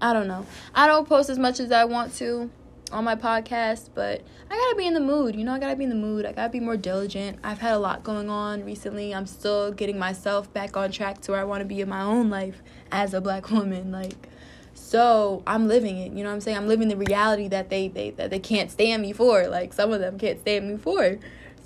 I 0.02 0.14
don't 0.14 0.28
know. 0.28 0.46
I 0.76 0.88
don't 0.88 1.08
post 1.08 1.30
as 1.30 1.40
much 1.40 1.60
as 1.60 1.72
I 1.72 1.86
want 1.86 2.14
to 2.16 2.50
on 2.92 3.04
my 3.04 3.16
podcast, 3.16 3.90
but 3.94 4.22
I 4.50 4.56
gotta 4.56 4.76
be 4.78 4.88
in 4.88 4.94
the 4.94 5.00
mood. 5.00 5.36
You 5.36 5.44
know, 5.44 5.54
I 5.54 5.60
gotta 5.60 5.76
be 5.76 5.84
in 5.84 5.90
the 5.90 5.96
mood. 5.96 6.26
I 6.26 6.32
gotta 6.32 6.50
be 6.50 6.60
more 6.60 6.78
diligent. 6.78 7.40
I've 7.44 7.60
had 7.60 7.74
a 7.74 7.80
lot 7.80 8.04
going 8.04 8.30
on 8.30 8.64
recently. 8.64 9.14
I'm 9.14 9.26
still 9.26 9.72
getting 9.72 10.00
myself 10.00 10.52
back 10.54 10.78
on 10.78 10.92
track 10.92 11.22
to 11.22 11.32
where 11.32 11.42
I 11.42 11.44
wanna 11.44 11.66
be 11.66 11.82
in 11.82 11.90
my 11.90 12.02
own 12.02 12.30
life 12.30 12.62
as 12.92 13.14
a 13.14 13.22
black 13.22 13.50
woman. 13.52 13.92
Like, 13.92 14.30
so 14.74 15.44
I'm 15.48 15.68
living 15.68 15.98
it. 15.98 16.14
You 16.14 16.24
know 16.24 16.30
what 16.30 16.36
I'm 16.36 16.42
saying? 16.42 16.58
I'm 16.58 16.68
living 16.68 16.88
the 16.88 16.98
reality 16.98 17.48
that 17.50 17.70
they, 17.70 17.88
they 17.88 18.12
that 18.12 18.30
they 18.30 18.40
can't 18.40 18.72
stand 18.72 19.02
me 19.02 19.14
for. 19.14 19.48
Like 19.48 19.74
some 19.74 19.92
of 19.92 20.00
them 20.00 20.18
can't 20.18 20.40
stand 20.40 20.70
me 20.70 20.78
for. 20.78 21.18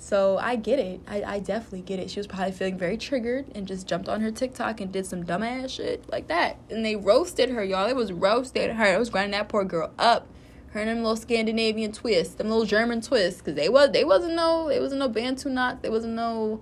So 0.02 0.36
I 0.36 0.56
get 0.56 0.80
it. 0.80 1.00
I, 1.06 1.22
I 1.22 1.38
definitely 1.38 1.82
get 1.82 2.00
it. 2.00 2.10
She 2.10 2.18
was 2.18 2.26
probably 2.26 2.50
feeling 2.50 2.76
very 2.76 2.96
triggered 2.96 3.46
and 3.54 3.68
just 3.68 3.86
jumped 3.86 4.08
on 4.08 4.20
her 4.20 4.32
TikTok 4.32 4.80
and 4.80 4.90
did 4.90 5.06
some 5.06 5.22
dumbass 5.22 5.70
shit 5.70 6.04
like 6.10 6.26
that. 6.26 6.56
And 6.70 6.84
they 6.84 6.96
roasted 6.96 7.50
her, 7.50 7.62
y'all. 7.62 7.88
It 7.88 7.94
was 7.94 8.12
roasted 8.12 8.72
her. 8.72 8.94
It 8.94 8.98
was 8.98 9.10
grinding 9.10 9.30
that 9.30 9.48
poor 9.48 9.64
girl 9.64 9.92
up 10.00 10.26
Her 10.70 10.80
and 10.80 10.90
them 10.90 10.96
little 10.98 11.14
Scandinavian 11.14 11.92
twists, 11.92 12.34
them 12.34 12.48
little 12.48 12.64
German 12.64 13.00
twists, 13.00 13.40
cause 13.42 13.54
they 13.54 13.68
was 13.68 13.92
they 13.92 14.02
wasn't 14.02 14.34
no 14.34 14.68
it 14.68 14.80
wasn't 14.80 14.98
no 14.98 15.08
Bantu 15.08 15.48
knot, 15.48 15.82
there 15.82 15.92
wasn't 15.92 16.14
no 16.14 16.60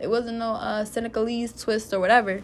it 0.00 0.10
wasn't 0.10 0.38
no 0.38 0.54
uh 0.54 0.84
Senegalese 0.84 1.52
twist 1.52 1.94
or 1.94 2.00
whatever. 2.00 2.42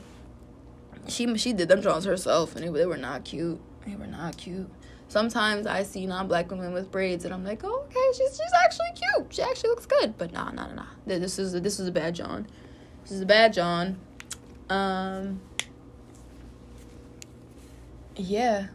She 1.08 1.36
she 1.38 1.52
did 1.52 1.68
them 1.68 1.80
drawings 1.80 2.04
herself, 2.04 2.54
and 2.54 2.64
they, 2.64 2.70
they 2.70 2.86
were 2.86 2.96
not 2.96 3.24
cute. 3.24 3.60
They 3.84 3.96
were 3.96 4.06
not 4.06 4.36
cute. 4.36 4.70
Sometimes 5.10 5.66
I 5.66 5.82
see 5.82 6.06
non-black 6.06 6.52
women 6.52 6.72
with 6.72 6.92
braids, 6.92 7.24
and 7.24 7.34
I'm 7.34 7.44
like, 7.44 7.62
oh, 7.64 7.84
okay, 7.86 8.16
she's 8.16 8.30
she's 8.30 8.52
actually 8.64 8.90
cute. 8.94 9.34
She 9.34 9.42
actually 9.42 9.70
looks 9.70 9.84
good. 9.84 10.16
But 10.16 10.32
nah, 10.32 10.52
nah, 10.52 10.68
nah, 10.68 10.74
nah. 10.74 10.86
This 11.04 11.36
is 11.36 11.52
a, 11.52 11.58
this 11.58 11.80
is 11.80 11.88
a 11.88 11.90
bad 11.90 12.14
John. 12.14 12.46
This 13.02 13.10
is 13.10 13.20
a 13.20 13.26
bad 13.26 13.52
John. 13.52 13.98
Um. 14.68 15.40
Yeah, 18.14 18.68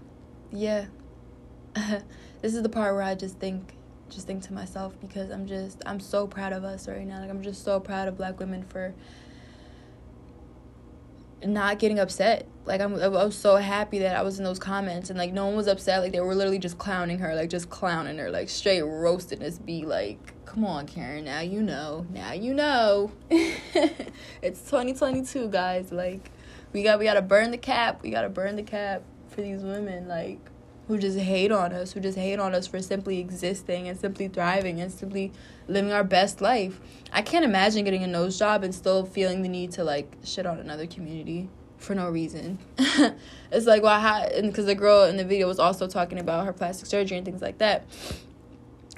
yeah. 0.51 0.87
this 2.41 2.53
is 2.53 2.61
the 2.63 2.69
part 2.69 2.95
where 2.95 3.03
I 3.03 3.15
just 3.15 3.39
think, 3.39 3.73
just 4.09 4.27
think 4.27 4.43
to 4.43 4.53
myself 4.53 4.93
because 4.99 5.29
I'm 5.29 5.47
just 5.47 5.81
I'm 5.85 6.01
so 6.01 6.27
proud 6.27 6.51
of 6.51 6.65
us 6.65 6.89
right 6.89 7.07
now. 7.07 7.21
Like 7.21 7.29
I'm 7.29 7.43
just 7.43 7.63
so 7.63 7.79
proud 7.79 8.09
of 8.09 8.17
black 8.17 8.41
women 8.41 8.63
for 8.63 8.93
not 11.53 11.79
getting 11.79 11.99
upset. 11.99 12.47
Like 12.65 12.81
I'm, 12.81 12.95
I 12.95 13.07
was 13.07 13.35
so 13.35 13.57
happy 13.57 13.99
that 13.99 14.15
I 14.15 14.21
was 14.21 14.39
in 14.39 14.43
those 14.43 14.59
comments 14.59 15.09
and 15.09 15.19
like 15.19 15.33
no 15.33 15.45
one 15.45 15.55
was 15.55 15.67
upset. 15.67 16.01
Like 16.01 16.11
they 16.11 16.19
were 16.19 16.35
literally 16.35 16.59
just 16.59 16.77
clowning 16.77 17.19
her, 17.19 17.35
like 17.35 17.49
just 17.49 17.69
clowning 17.69 18.17
her, 18.17 18.31
like 18.31 18.49
straight 18.49 18.81
roasting 18.81 19.39
this 19.39 19.59
be 19.59 19.85
like, 19.85 20.33
come 20.45 20.65
on, 20.65 20.87
Karen, 20.87 21.25
now 21.25 21.41
you 21.41 21.61
know, 21.61 22.05
now 22.11 22.33
you 22.33 22.53
know. 22.53 23.11
it's 23.29 24.61
2022, 24.61 25.49
guys. 25.49 25.91
Like 25.91 26.31
we 26.73 26.83
got 26.83 26.99
we 26.99 27.05
got 27.05 27.15
to 27.15 27.21
burn 27.21 27.51
the 27.51 27.57
cap. 27.57 28.01
We 28.01 28.09
got 28.09 28.23
to 28.23 28.29
burn 28.29 28.55
the 28.55 28.63
cap 28.63 29.03
for 29.29 29.41
these 29.41 29.61
women, 29.61 30.07
like 30.07 30.39
who 30.87 30.97
just 30.97 31.17
hate 31.17 31.51
on 31.51 31.73
us, 31.73 31.93
who 31.93 31.99
just 31.99 32.17
hate 32.17 32.39
on 32.39 32.53
us 32.53 32.67
for 32.67 32.81
simply 32.81 33.19
existing 33.19 33.87
and 33.87 33.99
simply 33.99 34.27
thriving 34.27 34.79
and 34.79 34.91
simply 34.91 35.31
living 35.67 35.91
our 35.91 36.03
best 36.03 36.41
life. 36.41 36.79
I 37.11 37.21
can't 37.21 37.43
imagine 37.43 37.85
getting 37.85 38.03
a 38.03 38.07
nose 38.07 38.37
job 38.37 38.63
and 38.63 38.73
still 38.73 39.05
feeling 39.05 39.41
the 39.41 39.49
need 39.49 39.71
to 39.73 39.83
like 39.83 40.15
shit 40.23 40.45
on 40.45 40.59
another 40.59 40.85
community 40.85 41.49
for 41.77 41.95
no 41.95 42.09
reason. 42.09 42.59
it's 43.51 43.65
like, 43.65 43.81
well, 43.81 43.99
how, 43.99 44.27
because 44.41 44.65
the 44.65 44.75
girl 44.75 45.03
in 45.03 45.17
the 45.17 45.25
video 45.25 45.47
was 45.47 45.59
also 45.59 45.87
talking 45.87 46.19
about 46.19 46.45
her 46.45 46.53
plastic 46.53 46.85
surgery 46.85 47.17
and 47.17 47.25
things 47.25 47.41
like 47.41 47.57
that. 47.57 47.85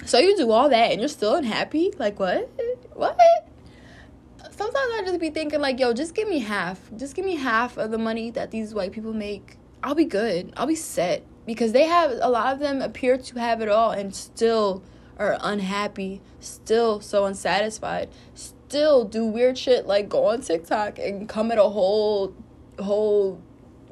So 0.04 0.18
you 0.18 0.36
do 0.36 0.50
all 0.50 0.68
that 0.68 0.92
and 0.92 1.00
you're 1.00 1.08
still 1.08 1.36
unhappy? 1.36 1.92
Like, 1.98 2.20
what? 2.20 2.50
What? 2.94 3.18
Sometimes 4.50 4.92
I 4.94 5.02
just 5.04 5.20
be 5.20 5.30
thinking, 5.30 5.60
like, 5.60 5.78
yo, 5.78 5.92
just 5.92 6.14
give 6.14 6.28
me 6.28 6.40
half. 6.40 6.80
Just 6.96 7.14
give 7.14 7.24
me 7.24 7.36
half 7.36 7.76
of 7.78 7.90
the 7.90 7.98
money 7.98 8.30
that 8.32 8.50
these 8.50 8.74
white 8.74 8.92
people 8.92 9.12
make. 9.12 9.56
I'll 9.82 9.94
be 9.94 10.04
good. 10.04 10.52
I'll 10.56 10.66
be 10.66 10.74
set 10.74 11.24
because 11.48 11.72
they 11.72 11.86
have 11.86 12.10
a 12.20 12.28
lot 12.28 12.52
of 12.52 12.60
them 12.60 12.82
appear 12.82 13.16
to 13.16 13.38
have 13.38 13.62
it 13.62 13.70
all 13.70 13.90
and 13.90 14.14
still 14.14 14.82
are 15.16 15.38
unhappy, 15.40 16.20
still 16.40 17.00
so 17.00 17.24
unsatisfied, 17.24 18.10
still 18.34 19.02
do 19.02 19.24
weird 19.24 19.56
shit 19.56 19.86
like 19.86 20.10
go 20.10 20.26
on 20.26 20.42
TikTok 20.42 20.98
and 20.98 21.26
come 21.26 21.50
at 21.50 21.56
a 21.56 21.70
whole 21.70 22.34
whole 22.78 23.40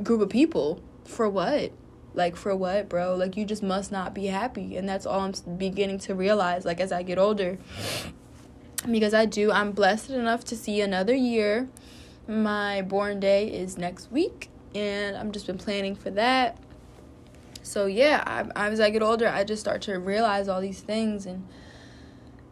group 0.02 0.20
of 0.20 0.28
people 0.28 0.82
for 1.06 1.30
what? 1.30 1.72
Like 2.12 2.36
for 2.36 2.54
what, 2.54 2.90
bro? 2.90 3.16
Like 3.16 3.38
you 3.38 3.46
just 3.46 3.62
must 3.62 3.90
not 3.90 4.12
be 4.12 4.26
happy 4.26 4.76
and 4.76 4.86
that's 4.86 5.06
all 5.06 5.20
I'm 5.20 5.56
beginning 5.56 5.98
to 6.00 6.14
realize 6.14 6.66
like 6.66 6.78
as 6.78 6.92
I 6.92 7.02
get 7.02 7.16
older. 7.16 7.56
Because 8.88 9.14
I 9.14 9.25
do 9.25 9.50
I'm 9.50 9.72
blessed 9.72 10.10
enough 10.10 10.44
to 10.44 10.56
see 10.56 10.82
another 10.82 11.14
year. 11.14 11.70
My 12.28 12.82
born 12.82 13.18
day 13.18 13.48
is 13.48 13.78
next 13.78 14.12
week 14.12 14.50
and 14.75 15.16
I'm 15.16 15.32
just 15.32 15.46
been 15.46 15.56
planning 15.56 15.96
for 15.96 16.10
that 16.10 16.58
so 17.66 17.87
yeah, 17.87 18.23
I, 18.54 18.68
as 18.68 18.80
I 18.80 18.90
get 18.90 19.02
older, 19.02 19.28
I 19.28 19.42
just 19.42 19.61
start 19.61 19.82
to 19.82 19.99
realize 19.99 20.46
all 20.49 20.61
these 20.61 20.80
things 20.80 21.26
and 21.26 21.46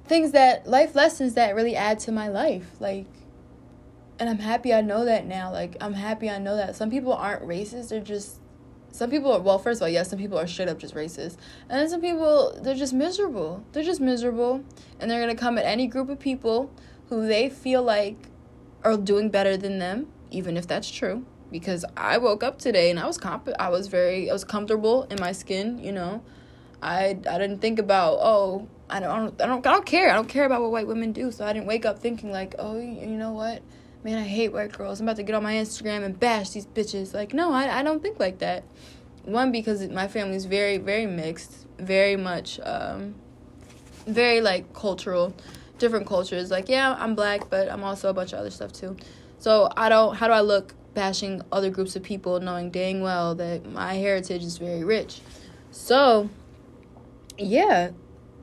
things 0.06 0.32
that 0.32 0.66
life 0.66 0.94
lessons 0.94 1.34
that 1.34 1.54
really 1.54 1.76
add 1.76 2.00
to 2.00 2.12
my 2.12 2.28
life. 2.28 2.68
Like, 2.80 3.06
and 4.18 4.28
I'm 4.28 4.38
happy 4.38 4.74
I 4.74 4.80
know 4.80 5.04
that 5.04 5.24
now. 5.24 5.52
Like, 5.52 5.76
I'm 5.80 5.94
happy 5.94 6.28
I 6.28 6.38
know 6.38 6.56
that 6.56 6.74
some 6.74 6.90
people 6.90 7.12
aren't 7.12 7.44
racist. 7.44 7.90
They're 7.90 8.00
just 8.00 8.40
some 8.90 9.10
people 9.10 9.32
are 9.32 9.40
well 9.40 9.58
first 9.58 9.78
of 9.78 9.82
all 9.82 9.88
yes 9.88 10.08
some 10.08 10.20
people 10.20 10.38
are 10.38 10.46
straight 10.46 10.68
up 10.68 10.78
just 10.78 10.94
racist 10.94 11.36
and 11.68 11.80
then 11.80 11.88
some 11.88 12.00
people 12.00 12.56
they're 12.62 12.76
just 12.76 12.92
miserable 12.92 13.64
they're 13.72 13.82
just 13.82 14.00
miserable 14.00 14.62
and 15.00 15.10
they're 15.10 15.20
gonna 15.20 15.34
come 15.34 15.58
at 15.58 15.64
any 15.64 15.88
group 15.88 16.08
of 16.08 16.20
people 16.20 16.70
who 17.08 17.26
they 17.26 17.50
feel 17.50 17.82
like 17.82 18.28
are 18.84 18.96
doing 18.96 19.30
better 19.30 19.56
than 19.56 19.80
them 19.80 20.06
even 20.30 20.56
if 20.56 20.68
that's 20.68 20.88
true 20.88 21.26
because 21.54 21.84
I 21.96 22.18
woke 22.18 22.42
up 22.42 22.58
today 22.58 22.90
and 22.90 22.98
I 22.98 23.06
was 23.06 23.16
comp 23.16 23.48
I 23.60 23.68
was 23.68 23.86
very 23.86 24.28
I 24.28 24.32
was 24.32 24.42
comfortable 24.42 25.04
in 25.04 25.18
my 25.20 25.30
skin, 25.30 25.78
you 25.78 25.92
know. 25.92 26.20
I 26.82 27.10
I 27.10 27.38
didn't 27.38 27.60
think 27.60 27.78
about, 27.78 28.18
oh, 28.20 28.66
I 28.90 28.98
don't 28.98 29.40
I 29.40 29.46
don't 29.46 29.64
I 29.64 29.70
don't 29.70 29.86
care. 29.86 30.10
I 30.10 30.14
don't 30.14 30.28
care 30.28 30.46
about 30.46 30.62
what 30.62 30.72
white 30.72 30.88
women 30.88 31.12
do. 31.12 31.30
So 31.30 31.46
I 31.46 31.52
didn't 31.52 31.66
wake 31.66 31.86
up 31.86 32.00
thinking 32.00 32.32
like, 32.32 32.56
oh, 32.58 32.76
you 32.80 33.06
know 33.06 33.30
what? 33.30 33.62
Man, 34.02 34.18
I 34.18 34.24
hate 34.24 34.52
white 34.52 34.72
girls. 34.72 34.98
I'm 35.00 35.06
about 35.06 35.14
to 35.18 35.22
get 35.22 35.36
on 35.36 35.44
my 35.44 35.54
Instagram 35.54 36.02
and 36.02 36.18
bash 36.18 36.50
these 36.50 36.66
bitches. 36.66 37.14
Like, 37.14 37.32
no, 37.32 37.52
I 37.52 37.78
I 37.78 37.82
don't 37.84 38.02
think 38.02 38.18
like 38.18 38.40
that. 38.40 38.64
One 39.22 39.52
because 39.52 39.86
my 39.90 40.08
family's 40.08 40.46
very 40.46 40.78
very 40.78 41.06
mixed, 41.06 41.68
very 41.78 42.16
much 42.16 42.58
um 42.64 43.14
very 44.08 44.40
like 44.40 44.74
cultural, 44.74 45.32
different 45.78 46.08
cultures. 46.08 46.50
Like, 46.50 46.68
yeah, 46.68 46.96
I'm 46.98 47.14
black, 47.14 47.48
but 47.48 47.70
I'm 47.70 47.84
also 47.84 48.10
a 48.10 48.12
bunch 48.12 48.32
of 48.32 48.40
other 48.40 48.50
stuff 48.50 48.72
too. 48.72 48.96
So 49.38 49.68
I 49.76 49.88
don't. 49.88 50.16
How 50.16 50.26
do 50.26 50.32
I 50.32 50.40
look 50.40 50.74
bashing 50.94 51.42
other 51.52 51.70
groups 51.70 51.96
of 51.96 52.02
people, 52.02 52.40
knowing 52.40 52.70
dang 52.70 53.00
well 53.00 53.34
that 53.34 53.70
my 53.70 53.94
heritage 53.94 54.42
is 54.42 54.58
very 54.58 54.84
rich. 54.84 55.20
So, 55.70 56.30
yeah. 57.36 57.90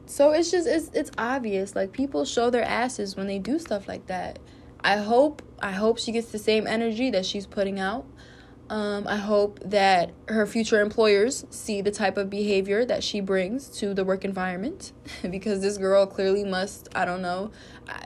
So 0.05 0.31
it's 0.31 0.51
just 0.51 0.67
it's 0.67 0.89
it's 0.93 1.11
obvious 1.17 1.75
like 1.75 1.93
people 1.93 2.25
show 2.25 2.49
their 2.49 2.63
asses 2.63 3.15
when 3.15 3.27
they 3.27 3.39
do 3.39 3.57
stuff 3.59 3.87
like 3.87 4.07
that. 4.07 4.39
I 4.83 4.97
hope 4.97 5.41
I 5.61 5.71
hope 5.71 5.99
she 5.99 6.11
gets 6.11 6.31
the 6.31 6.39
same 6.39 6.67
energy 6.67 7.09
that 7.11 7.25
she's 7.25 7.45
putting 7.45 7.79
out. 7.79 8.05
Um, 8.71 9.05
I 9.05 9.17
hope 9.17 9.59
that 9.65 10.11
her 10.29 10.45
future 10.45 10.79
employers 10.79 11.45
see 11.49 11.81
the 11.81 11.91
type 11.91 12.15
of 12.15 12.29
behavior 12.29 12.85
that 12.85 13.03
she 13.03 13.19
brings 13.19 13.67
to 13.79 13.93
the 13.93 14.05
work 14.05 14.23
environment 14.23 14.93
because 15.29 15.59
this 15.59 15.77
girl 15.77 16.05
clearly 16.05 16.45
must, 16.45 16.87
I 16.95 17.03
don't 17.03 17.21
know. 17.21 17.51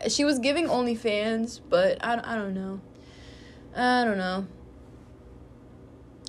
She 0.08 0.26
was 0.26 0.40
giving 0.40 0.66
OnlyFans, 0.66 1.62
but 1.70 2.04
I, 2.04 2.20
I 2.24 2.36
don't 2.36 2.56
know. 2.56 2.82
I 3.76 4.06
don't 4.06 4.18
know. 4.18 4.48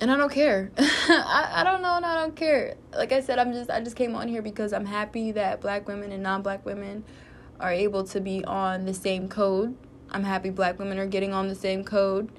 And 0.01 0.11
I 0.11 0.17
don't 0.17 0.31
care. 0.31 0.71
I, 0.77 1.49
I 1.55 1.63
don't 1.63 1.81
know 1.81 1.95
and 1.95 2.05
I 2.05 2.15
don't 2.15 2.35
care. 2.35 2.75
Like 2.93 3.11
I 3.11 3.21
said, 3.21 3.39
I'm 3.39 3.53
just 3.53 3.69
I 3.71 3.81
just 3.81 3.95
came 3.95 4.15
on 4.15 4.27
here 4.27 4.41
because 4.41 4.73
I'm 4.73 4.85
happy 4.85 5.31
that 5.31 5.61
black 5.61 5.87
women 5.87 6.11
and 6.11 6.21
non 6.21 6.41
black 6.41 6.65
women 6.65 7.03
are 7.59 7.71
able 7.71 8.03
to 8.03 8.21
be 8.21 8.43
on 8.45 8.85
the 8.85 8.93
same 8.93 9.27
code. 9.27 9.75
I'm 10.11 10.23
happy 10.23 10.49
black 10.49 10.77
women 10.77 10.99
are 10.99 11.07
getting 11.07 11.33
on 11.33 11.47
the 11.47 11.55
same 11.55 11.83
code. 11.83 12.31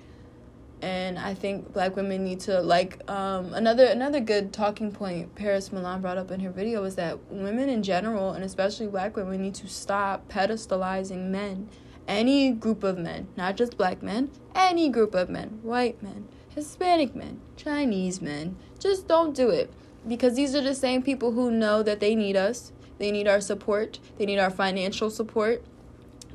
And 0.80 1.18
I 1.18 1.34
think 1.34 1.72
black 1.72 1.96
women 1.96 2.22
need 2.22 2.38
to 2.40 2.60
like 2.60 3.02
um, 3.10 3.52
another 3.54 3.86
another 3.86 4.20
good 4.20 4.52
talking 4.52 4.92
point 4.92 5.34
Paris 5.34 5.72
Milan 5.72 6.00
brought 6.00 6.18
up 6.18 6.30
in 6.30 6.38
her 6.40 6.50
video 6.50 6.84
is 6.84 6.94
that 6.94 7.18
women 7.32 7.68
in 7.68 7.82
general 7.82 8.32
and 8.32 8.44
especially 8.44 8.86
black 8.86 9.16
women 9.16 9.42
need 9.42 9.56
to 9.56 9.66
stop 9.66 10.28
pedestalizing 10.28 11.30
men 11.30 11.68
any 12.08 12.50
group 12.50 12.82
of 12.82 12.98
men, 12.98 13.28
not 13.36 13.56
just 13.56 13.76
black 13.76 14.02
men, 14.02 14.30
any 14.54 14.88
group 14.88 15.14
of 15.14 15.28
men, 15.28 15.60
white 15.62 16.02
men, 16.02 16.26
Hispanic 16.48 17.14
men, 17.14 17.40
Chinese 17.56 18.20
men. 18.20 18.56
Just 18.80 19.06
don't 19.06 19.36
do 19.36 19.50
it 19.50 19.72
because 20.08 20.34
these 20.34 20.54
are 20.54 20.62
the 20.62 20.74
same 20.74 21.02
people 21.02 21.32
who 21.32 21.50
know 21.50 21.82
that 21.82 22.00
they 22.00 22.14
need 22.14 22.36
us. 22.36 22.72
They 22.96 23.12
need 23.12 23.28
our 23.28 23.40
support, 23.40 24.00
they 24.16 24.26
need 24.26 24.38
our 24.38 24.50
financial 24.50 25.10
support 25.10 25.62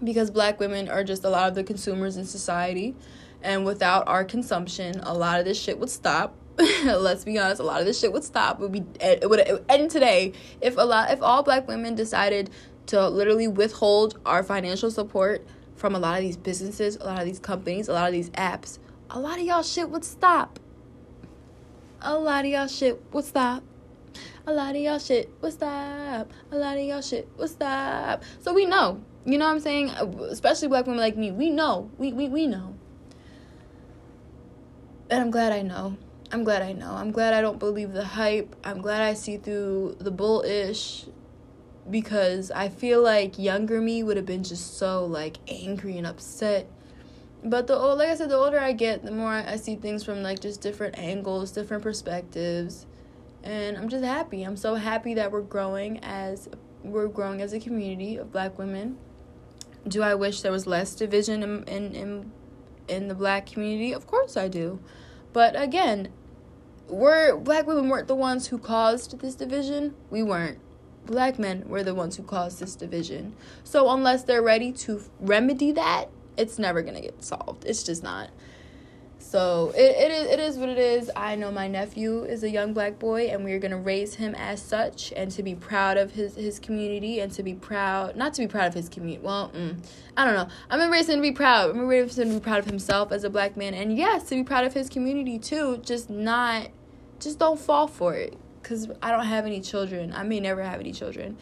because 0.01 0.31
black 0.31 0.59
women 0.59 0.87
are 0.87 1.03
just 1.03 1.23
a 1.23 1.29
lot 1.29 1.49
of 1.49 1.55
the 1.55 1.63
consumers 1.63 2.15
in 2.15 2.25
society. 2.25 2.95
And 3.41 3.65
without 3.65 4.07
our 4.07 4.23
consumption, 4.23 5.01
a 5.01 5.13
lot 5.13 5.39
of 5.39 5.45
this 5.45 5.59
shit 5.59 5.77
would 5.79 5.89
stop. 5.89 6.35
Let's 6.85 7.25
be 7.25 7.37
honest, 7.37 7.59
a 7.59 7.63
lot 7.63 7.81
of 7.81 7.85
this 7.85 7.99
shit 7.99 8.13
would 8.13 8.23
stop. 8.23 8.59
Would 8.59 8.71
be 8.71 8.85
it 9.01 9.29
would 9.29 9.65
end 9.67 9.91
today 9.91 10.33
if 10.61 10.77
a 10.77 10.85
lot 10.85 11.11
if 11.11 11.21
all 11.21 11.43
black 11.43 11.67
women 11.67 11.95
decided 11.95 12.49
to 12.85 13.09
literally 13.09 13.47
withhold 13.47 14.19
our 14.25 14.43
financial 14.43 14.91
support 14.91 15.45
from 15.75 15.95
a 15.95 15.99
lot 15.99 16.17
of 16.17 16.23
these 16.23 16.37
businesses, 16.37 16.97
a 16.97 17.05
lot 17.05 17.19
of 17.19 17.25
these 17.25 17.39
companies, 17.39 17.87
a 17.87 17.93
lot 17.93 18.07
of 18.07 18.13
these 18.13 18.29
apps, 18.31 18.79
a 19.09 19.19
lot 19.19 19.39
of 19.39 19.45
y'all 19.45 19.63
shit 19.63 19.89
would 19.89 20.05
stop. 20.05 20.59
A 22.01 22.17
lot 22.17 22.45
of 22.45 22.51
y'all 22.51 22.67
shit 22.67 23.01
would 23.13 23.25
stop. 23.25 23.63
A 24.45 24.51
lot 24.51 24.75
of 24.75 24.81
y'all 24.81 24.99
shit 24.99 25.29
would 25.41 25.53
stop. 25.53 26.31
A 26.51 26.55
lot 26.57 26.77
of 26.77 26.83
y'all 26.83 27.01
shit 27.01 27.29
would 27.37 27.49
stop. 27.49 28.23
So 28.39 28.53
we 28.53 28.65
know. 28.65 29.01
You 29.25 29.37
know 29.37 29.45
what 29.45 29.51
I'm 29.51 29.59
saying? 29.61 29.89
Especially 29.89 30.67
black 30.67 30.85
women 30.85 30.99
like 30.99 31.15
me. 31.15 31.31
We 31.31 31.49
know. 31.49 31.89
We 31.97 32.11
we 32.11 32.27
we 32.27 32.47
know. 32.47 32.75
And 35.09 35.21
I'm 35.21 35.31
glad 35.31 35.53
I 35.53 35.61
know. 35.61 35.95
I'm 36.31 36.43
glad 36.43 36.61
I 36.61 36.73
know. 36.73 36.91
I'm 36.91 37.11
glad 37.11 37.33
I 37.33 37.41
don't 37.41 37.59
believe 37.59 37.93
the 37.93 38.03
hype. 38.03 38.55
I'm 38.63 38.81
glad 38.81 39.01
I 39.01 39.13
see 39.13 39.37
through 39.37 39.97
the 39.99 40.11
bullish 40.11 41.05
because 41.89 42.51
I 42.51 42.69
feel 42.69 43.01
like 43.01 43.37
younger 43.37 43.81
me 43.81 44.03
would 44.03 44.17
have 44.17 44.25
been 44.25 44.43
just 44.43 44.77
so 44.77 45.05
like 45.05 45.37
angry 45.47 45.97
and 45.97 46.07
upset. 46.07 46.67
But 47.43 47.67
the 47.67 47.75
old, 47.75 47.99
like 47.99 48.09
I 48.09 48.15
said, 48.15 48.29
the 48.29 48.37
older 48.37 48.59
I 48.59 48.71
get, 48.71 49.03
the 49.03 49.11
more 49.11 49.31
I, 49.31 49.57
see 49.57 49.75
things 49.75 50.03
from 50.03 50.23
like 50.23 50.39
just 50.39 50.61
different 50.61 50.97
angles, 50.97 51.51
different 51.51 51.83
perspectives, 51.83 52.85
And 53.43 53.77
I'm 53.77 53.89
just 53.89 54.05
happy. 54.05 54.43
I'm 54.43 54.55
so 54.55 54.75
happy 54.75 55.13
that 55.15 55.31
we're 55.31 55.41
growing 55.41 55.99
as 55.99 56.47
we're 56.83 57.07
growing 57.07 57.41
as 57.41 57.51
a 57.53 57.59
community 57.59 58.15
of 58.15 58.31
black 58.31 58.57
women. 58.57 58.97
Do 59.85 60.01
I 60.01 60.15
wish 60.15 60.41
there 60.41 60.51
was 60.51 60.65
less 60.65 60.95
division 60.95 61.43
in 61.43 61.63
in 61.65 61.95
in, 61.95 62.31
in 62.87 63.07
the 63.09 63.15
black 63.15 63.45
community? 63.45 63.93
Of 63.93 64.07
course 64.07 64.37
I 64.37 64.47
do. 64.47 64.79
But 65.33 65.61
again, 65.61 66.09
we're 66.87 67.35
black 67.35 67.67
women 67.67 67.89
weren't 67.89 68.07
the 68.07 68.15
ones 68.15 68.47
who 68.47 68.57
caused 68.57 69.19
this 69.19 69.35
division. 69.35 69.95
We 70.09 70.23
weren't. 70.23 70.59
Black 71.05 71.37
men 71.37 71.67
were 71.67 71.83
the 71.83 71.93
ones 71.93 72.17
who 72.17 72.23
caused 72.23 72.59
this 72.59 72.75
division. 72.75 73.35
So 73.63 73.89
unless 73.89 74.23
they're 74.23 74.41
ready 74.41 74.71
to 74.73 75.01
remedy 75.19 75.71
that, 75.73 76.05
it's 76.37 76.57
never 76.57 76.81
gonna 76.81 77.01
get 77.01 77.23
solved. 77.23 77.65
It's 77.65 77.83
just 77.83 78.03
not. 78.03 78.29
So 79.33 79.73
it, 79.75 79.79
it 79.79 80.11
is 80.11 80.27
it 80.27 80.39
is 80.39 80.57
what 80.57 80.69
it 80.69 80.77
is. 80.77 81.09
I 81.15 81.35
know 81.35 81.49
my 81.49 81.67
nephew 81.67 82.23
is 82.23 82.43
a 82.43 82.49
young 82.49 82.73
black 82.73 82.99
boy 82.99 83.29
and 83.29 83.43
we're 83.43 83.57
gonna 83.57 83.79
raise 83.79 84.13
him 84.13 84.35
as 84.35 84.61
such 84.61 85.11
and 85.15 85.31
to 85.31 85.41
be 85.41 85.55
proud 85.55 85.97
of 85.97 86.11
his, 86.11 86.35
his 86.35 86.59
community 86.59 87.19
and 87.19 87.31
to 87.31 87.41
be 87.41 87.55
proud 87.55 88.15
not 88.15 88.35
to 88.35 88.41
be 88.41 88.47
proud 88.47 88.67
of 88.67 88.75
his 88.75 88.89
community. 88.89 89.23
Well, 89.25 89.49
mm, 89.55 89.77
I 90.15 90.25
don't 90.25 90.35
know. 90.35 90.47
I'm 90.69 90.77
gonna 90.77 90.91
raise 90.91 91.09
him 91.09 91.15
to 91.15 91.21
be 91.21 91.31
proud. 91.31 91.71
I'm 91.71 91.77
gonna 91.77 91.87
raise 91.87 92.19
him 92.19 92.29
to 92.29 92.35
be 92.35 92.39
proud 92.41 92.59
of 92.59 92.65
himself 92.65 93.11
as 93.11 93.23
a 93.23 93.29
black 93.29 93.57
man 93.57 93.73
and 93.73 93.97
yes, 93.97 94.23
to 94.25 94.35
be 94.35 94.43
proud 94.43 94.65
of 94.65 94.73
his 94.73 94.87
community 94.87 95.39
too. 95.39 95.77
Just 95.77 96.11
not 96.11 96.69
just 97.19 97.39
don't 97.39 97.59
fall 97.59 97.87
for 97.87 98.13
it. 98.13 98.37
Cause 98.63 98.89
I 99.01 99.11
don't 99.11 99.25
have 99.25 99.45
any 99.45 99.61
children. 99.61 100.13
I 100.13 100.23
may 100.23 100.39
never 100.39 100.63
have 100.63 100.79
any 100.79 100.93
children 100.93 101.37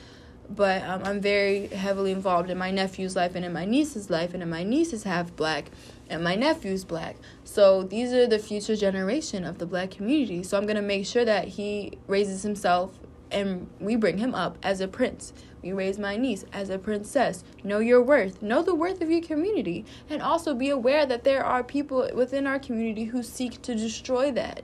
but 0.55 0.83
um, 0.83 1.01
I'm 1.03 1.21
very 1.21 1.67
heavily 1.67 2.11
involved 2.11 2.49
in 2.49 2.57
my 2.57 2.71
nephew's 2.71 3.15
life 3.15 3.35
and 3.35 3.45
in 3.45 3.53
my 3.53 3.65
niece's 3.65 4.09
life, 4.09 4.33
and 4.33 4.43
in 4.43 4.49
my 4.49 4.63
niece 4.63 4.93
is 4.93 5.03
half 5.03 5.35
black, 5.35 5.71
and 6.09 6.23
my 6.23 6.35
nephew's 6.35 6.83
black. 6.83 7.15
So 7.43 7.83
these 7.83 8.13
are 8.13 8.27
the 8.27 8.39
future 8.39 8.75
generation 8.75 9.45
of 9.45 9.57
the 9.57 9.65
black 9.65 9.91
community. 9.91 10.43
So 10.43 10.57
I'm 10.57 10.65
gonna 10.65 10.81
make 10.81 11.05
sure 11.05 11.25
that 11.25 11.47
he 11.47 11.97
raises 12.07 12.43
himself, 12.43 12.99
and 13.31 13.67
we 13.79 13.95
bring 13.95 14.17
him 14.17 14.35
up 14.35 14.57
as 14.61 14.81
a 14.81 14.87
prince. 14.87 15.33
We 15.61 15.71
raise 15.73 15.97
my 15.99 16.17
niece 16.17 16.43
as 16.51 16.69
a 16.69 16.79
princess. 16.79 17.43
Know 17.63 17.79
your 17.79 18.01
worth. 18.01 18.41
Know 18.41 18.61
the 18.61 18.75
worth 18.75 19.01
of 19.01 19.11
your 19.11 19.21
community, 19.21 19.85
and 20.09 20.21
also 20.21 20.53
be 20.53 20.69
aware 20.69 21.05
that 21.05 21.23
there 21.23 21.45
are 21.45 21.63
people 21.63 22.09
within 22.13 22.47
our 22.47 22.59
community 22.59 23.05
who 23.05 23.23
seek 23.23 23.61
to 23.61 23.75
destroy 23.75 24.31
that 24.31 24.63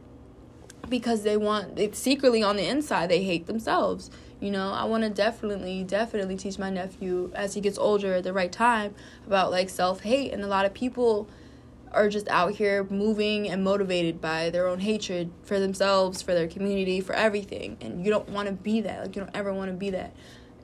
because 0.90 1.24
they 1.24 1.38
want 1.38 1.78
it 1.78 1.96
secretly 1.96 2.44
on 2.44 2.56
the 2.56 2.68
inside 2.68 3.10
they 3.10 3.24
hate 3.24 3.46
themselves 3.46 4.10
you 4.40 4.52
know, 4.52 4.72
I 4.72 4.84
want 4.84 5.04
to 5.04 5.10
definitely, 5.10 5.84
definitely 5.84 6.38
teach 6.38 6.60
my 6.60 6.70
nephew 6.70 7.32
as 7.34 7.56
he 7.56 7.62
gets 7.62 7.78
older 7.78 8.14
at 8.14 8.24
the 8.24 8.34
right 8.34 8.52
time 8.52 8.94
about 9.26 9.50
like 9.50 9.70
self 9.70 10.02
hate. 10.02 10.32
And 10.32 10.44
a 10.44 10.48
lot 10.48 10.66
of 10.66 10.74
people 10.74 11.28
are 11.92 12.08
just 12.10 12.28
out 12.28 12.54
here 12.54 12.84
moving 12.90 13.50
and 13.50 13.64
motivated 13.64 14.22
by 14.22 14.52
their 14.52 14.68
own 14.68 14.80
hatred 14.80 15.32
for 15.44 15.60
themselves, 15.60 16.22
for 16.22 16.34
their 16.36 16.48
community, 16.48 17.02
for 17.02 17.14
everything. 17.14 17.78
And 17.82 18.06
you 18.06 18.12
don't 18.12 18.30
want 18.30 18.48
to 18.48 18.54
be 18.54 18.82
that. 18.82 19.02
Like, 19.02 19.16
you 19.16 19.24
don't 19.24 19.36
ever 19.36 19.52
want 19.52 19.72
to 19.72 19.78
be 19.78 19.90
that. 19.92 20.14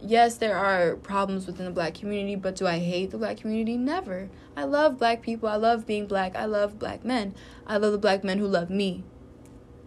Yes, 0.05 0.35
there 0.35 0.57
are 0.57 0.97
problems 0.97 1.47
within 1.47 1.65
the 1.65 1.71
black 1.71 1.95
community, 1.95 2.35
but 2.35 2.57
do 2.57 2.67
I 2.67 2.77
hate 2.77 3.09
the 3.09 3.17
black 3.17 3.37
community? 3.37 3.77
Never. 3.77 4.29
I 4.55 4.65
love 4.65 4.99
black 4.99 5.21
people. 5.21 5.47
I 5.49 5.55
love 5.55 5.87
being 5.87 6.05
black. 6.07 6.35
I 6.35 6.45
love 6.45 6.77
black 6.77 7.05
men. 7.05 7.33
I 7.65 7.77
love 7.77 7.93
the 7.93 7.97
black 7.97 8.23
men 8.23 8.37
who 8.37 8.45
love 8.45 8.69
me. 8.69 9.03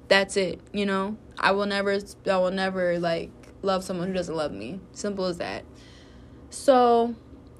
That's 0.08 0.36
it, 0.36 0.60
you 0.72 0.86
know? 0.86 1.16
I 1.38 1.52
will 1.52 1.66
never 1.66 1.98
I 2.26 2.36
will 2.38 2.50
never 2.50 2.98
like 2.98 3.30
love 3.62 3.84
someone 3.84 4.08
who 4.08 4.14
doesn't 4.14 4.34
love 4.34 4.52
me. 4.52 4.80
Simple 4.92 5.26
as 5.26 5.38
that. 5.38 5.64
So, 6.50 7.14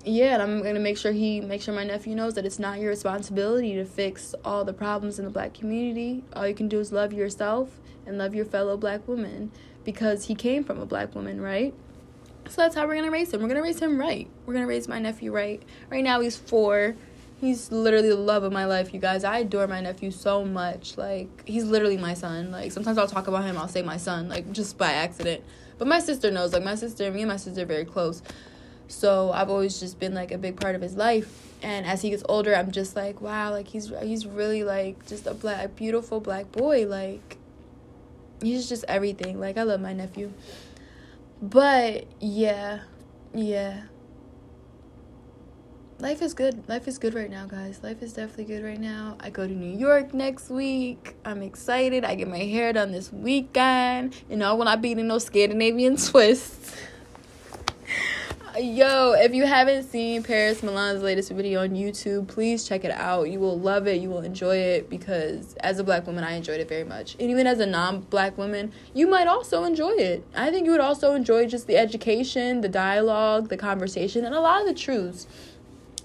yeah, 0.05 0.41
I'm 0.43 0.63
gonna 0.63 0.81
make 0.81 0.97
sure 0.97 1.13
he 1.13 1.41
make 1.41 1.61
sure 1.61 1.75
my 1.75 1.85
nephew 1.85 2.15
knows 2.15 2.35
that 2.35 2.47
it's 2.47 2.59
not 2.59 2.79
your 2.79 2.91
responsibility 2.91 3.75
to 3.75 3.85
fix 3.85 4.35
all 4.45 4.65
the 4.65 4.73
problems 4.73 5.19
in 5.19 5.25
the 5.25 5.31
black 5.31 5.55
community. 5.55 6.25
All 6.33 6.47
you 6.47 6.55
can 6.55 6.69
do 6.69 6.79
is 6.79 6.93
love 6.93 7.13
yourself 7.13 7.81
and 8.07 8.17
love 8.17 8.35
your 8.35 8.45
fellow 8.45 8.77
black 8.77 9.07
woman 9.09 9.51
because 9.85 10.27
he 10.27 10.35
came 10.35 10.65
from 10.65 10.81
a 10.81 10.87
black 10.87 11.15
woman, 11.15 11.41
right? 11.41 11.75
So 12.49 12.63
that's 12.63 12.77
how 12.77 12.87
we're 12.87 12.95
gonna 12.95 13.11
raise 13.11 13.35
him. 13.35 13.43
We're 13.43 13.49
gonna 13.49 13.63
raise 13.63 13.81
him 13.81 13.99
right. 13.99 14.29
We're 14.47 14.55
gonna 14.55 14.67
raise 14.67 14.87
my 14.87 15.01
nephew 15.01 15.33
right. 15.33 15.63
Right 15.91 16.05
now 16.05 16.21
he's 16.21 16.37
four. 16.37 16.95
He's 17.39 17.71
literally 17.71 18.09
the 18.09 18.17
love 18.17 18.45
of 18.45 18.53
my 18.53 18.65
life, 18.65 18.95
you 18.95 19.01
guys. 19.01 19.23
I 19.23 19.39
adore 19.39 19.67
my 19.67 19.81
nephew 19.81 20.11
so 20.11 20.45
much. 20.45 20.97
Like 20.97 21.29
he's 21.47 21.65
literally 21.65 21.99
my 21.99 22.15
son. 22.15 22.51
Like 22.51 22.73
sometimes 22.73 22.97
I'll 22.97 23.07
talk 23.07 23.29
about 23.29 23.45
him, 23.45 23.59
I'll 23.59 23.69
say 23.69 23.83
my 23.83 23.99
son, 23.99 24.29
like 24.29 24.51
just 24.53 24.79
by 24.79 24.93
accident. 24.93 25.45
But 25.79 25.87
my 25.87 26.01
sister 26.01 26.31
knows. 26.31 26.53
Like 26.53 26.65
my 26.65 26.75
sister, 26.75 27.11
me 27.11 27.23
and 27.23 27.29
my 27.29 27.37
sister 27.37 27.63
are 27.63 27.67
very 27.67 27.85
close. 27.85 28.23
So 28.89 29.33
I've 29.33 29.51
always 29.51 29.79
just 29.81 29.99
been 29.99 30.15
like 30.15 30.33
a 30.33 30.39
big 30.39 30.59
part 30.59 30.75
of 30.75 30.81
his 30.81 30.97
life. 30.97 31.55
And 31.63 31.87
as 31.87 32.03
he 32.03 32.11
gets 32.11 32.23
older, 32.29 32.55
I'm 32.55 32.71
just 32.71 32.97
like, 32.97 33.21
wow, 33.21 33.51
like 33.51 33.69
he's 33.69 33.93
he's 34.03 34.27
really 34.27 34.65
like 34.65 35.07
just 35.07 35.27
a 35.27 35.35
black, 35.35 35.65
a 35.65 35.69
beautiful 35.69 36.21
black 36.21 36.51
boy. 36.53 36.87
Like 36.87 37.37
he's 38.43 38.69
just 38.69 38.85
everything. 38.89 39.41
Like 39.41 39.59
I 39.59 39.63
love 39.63 39.81
my 39.81 39.93
nephew. 39.93 40.33
But 41.43 42.07
yeah, 42.21 42.81
yeah. 43.35 43.83
Life 45.99 46.21
is 46.21 46.35
good. 46.35 46.69
Life 46.69 46.89
is 46.89 46.99
good 46.99 47.15
right 47.15 47.31
now, 47.31 47.47
guys. 47.47 47.81
Life 47.83 48.03
is 48.03 48.13
definitely 48.13 48.45
good 48.45 48.63
right 48.63 48.79
now. 48.79 49.17
I 49.19 49.31
go 49.31 49.47
to 49.47 49.53
New 49.53 49.79
York 49.79 50.13
next 50.13 50.51
week. 50.51 51.17
I'm 51.25 51.41
excited. 51.41 52.05
I 52.05 52.17
get 52.17 52.29
my 52.29 52.37
hair 52.37 52.75
done 52.75 52.93
this 52.93 53.11
weekend. 53.11 54.15
You 54.29 54.37
know, 54.37 54.57
when 54.57 54.69
I 54.69 54.77
be 54.77 54.93
in 54.93 55.09
those 55.09 55.25
Scandinavian 55.25 55.97
twists. 56.11 56.77
Yo, 58.59 59.13
if 59.13 59.35
you 59.35 59.47
haven't 59.47 59.85
seen 59.85 60.23
Paris 60.23 60.63
Milan's 60.63 61.03
latest 61.03 61.31
video 61.31 61.63
on 61.63 61.71
YouTube, 61.71 62.27
please 62.27 62.67
check 62.67 62.85
it 62.85 62.91
out. 62.91 63.31
You 63.31 63.39
will 63.39 63.59
love 63.59 63.87
it. 63.87 64.01
You 64.01 64.09
will 64.09 64.23
enjoy 64.23 64.57
it 64.57 64.91
because 64.91 65.55
as 65.61 65.79
a 65.79 65.85
black 65.85 66.07
woman, 66.07 66.25
I 66.25 66.33
enjoyed 66.33 66.61
it 66.61 66.69
very 66.69 66.85
much. 66.85 67.17
And 67.21 67.31
even 67.31 67.47
as 67.47 67.59
a 67.61 67.67
non 67.67 68.01
black 68.01 68.37
woman, 68.39 68.73
you 68.95 69.07
might 69.07 69.27
also 69.27 69.65
enjoy 69.65 69.93
it. 69.93 70.27
I 70.35 70.51
think 70.51 70.65
you 70.65 70.73
would 70.73 70.81
also 70.81 71.13
enjoy 71.13 71.47
just 71.47 71.67
the 71.67 71.77
education, 71.77 72.63
the 72.63 72.69
dialogue, 72.69 73.49
the 73.49 73.59
conversation, 73.59 74.25
and 74.25 74.35
a 74.35 74.41
lot 74.41 74.63
of 74.63 74.67
the 74.67 74.75
truths 74.75 75.27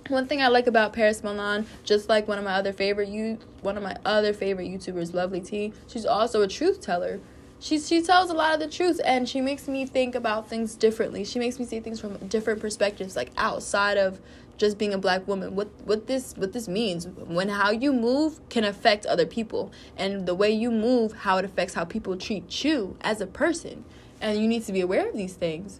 one 0.08 0.28
thing 0.28 0.42
I 0.42 0.48
like 0.48 0.68
about 0.68 0.94
Paris 0.94 1.24
Milan, 1.24 1.66
just 1.84 2.10
like 2.10 2.28
one 2.28 2.38
of 2.38 2.44
my 2.44 2.54
other 2.54 2.74
favorite 2.74 3.10
you 3.10 3.38
one 3.62 3.78
of 3.78 3.84
my 3.84 3.96
other 4.06 4.34
favorite 4.34 4.68
YouTubers, 4.68 5.14
Lovely 5.14 5.42
T, 5.42 5.74
she's 5.88 6.06
also 6.06 6.42
a 6.42 6.48
truth 6.48 6.82
teller. 6.82 7.20
She 7.60 7.80
she 7.80 8.02
tells 8.02 8.32
a 8.32 8.34
lot 8.34 8.54
of 8.56 8.60
the 8.60 8.68
truth 8.68 9.00
and 9.06 9.30
she 9.30 9.40
makes 9.40 9.68
me 9.68 9.86
think 9.86 10.16
about 10.16 10.50
things 10.50 10.76
differently. 10.76 11.24
She 11.24 11.38
makes 11.38 11.60
me 11.60 11.66
see 11.66 11.80
things 11.80 12.00
from 12.00 12.18
different 12.28 12.60
perspectives, 12.60 13.16
like 13.16 13.32
outside 13.38 13.98
of 13.98 14.20
just 14.58 14.78
being 14.78 14.94
a 14.94 14.98
black 14.98 15.28
woman. 15.28 15.56
What 15.56 15.70
what 15.86 16.08
this 16.08 16.34
what 16.36 16.54
this 16.54 16.68
means 16.68 17.08
when 17.08 17.50
how 17.50 17.70
you 17.72 17.94
move 17.94 18.40
can 18.50 18.64
affect 18.64 19.06
other 19.06 19.26
people 19.26 19.72
and 19.96 20.26
the 20.26 20.36
way 20.36 20.52
you 20.52 20.72
move, 20.72 21.14
how 21.14 21.38
it 21.38 21.46
affects 21.46 21.76
how 21.76 21.86
people 21.86 22.18
treat 22.18 22.64
you 22.64 22.98
as 23.02 23.22
a 23.22 23.28
person. 23.28 23.86
And 24.20 24.40
you 24.40 24.48
need 24.48 24.64
to 24.66 24.72
be 24.72 24.82
aware 24.82 25.08
of 25.08 25.16
these 25.16 25.34
things. 25.34 25.80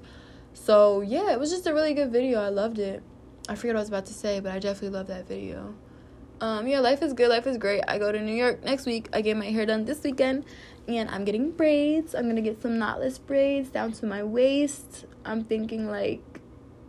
So 0.54 1.02
yeah, 1.02 1.32
it 1.32 1.40
was 1.40 1.50
just 1.50 1.66
a 1.66 1.74
really 1.74 1.96
good 1.96 2.12
video. 2.12 2.40
I 2.40 2.50
loved 2.50 2.78
it. 2.78 3.02
I 3.52 3.56
forget 3.56 3.76
what 3.76 3.80
I 3.80 3.82
was 3.82 3.90
about 3.90 4.06
to 4.06 4.14
say, 4.14 4.40
but 4.40 4.54
I 4.54 4.60
definitely 4.60 4.98
love 4.98 5.08
that 5.08 5.28
video. 5.28 5.76
Um, 6.40 6.70
yeah, 6.70 6.80
life 6.80 7.02
is 7.02 7.12
good. 7.12 7.28
Life 7.28 7.46
is 7.46 7.58
great. 7.58 7.84
I 7.86 7.98
go 7.98 8.10
to 8.10 8.22
New 8.22 8.34
York 8.34 8.64
next 8.64 8.86
week. 8.86 9.10
I 9.12 9.20
get 9.20 9.36
my 9.36 9.48
hair 9.48 9.66
done 9.66 9.84
this 9.84 10.02
weekend, 10.04 10.46
and 10.88 11.10
I'm 11.10 11.26
getting 11.26 11.52
braids. 11.52 12.16
I'm 12.16 12.30
gonna 12.30 12.42
get 12.42 12.62
some 12.62 12.78
knotless 12.78 13.20
braids 13.20 13.70
down 13.70 13.92
to 13.92 14.06
my 14.06 14.24
waist. 14.24 15.06
I'm 15.26 15.44
thinking 15.44 15.88
like, 15.88 16.24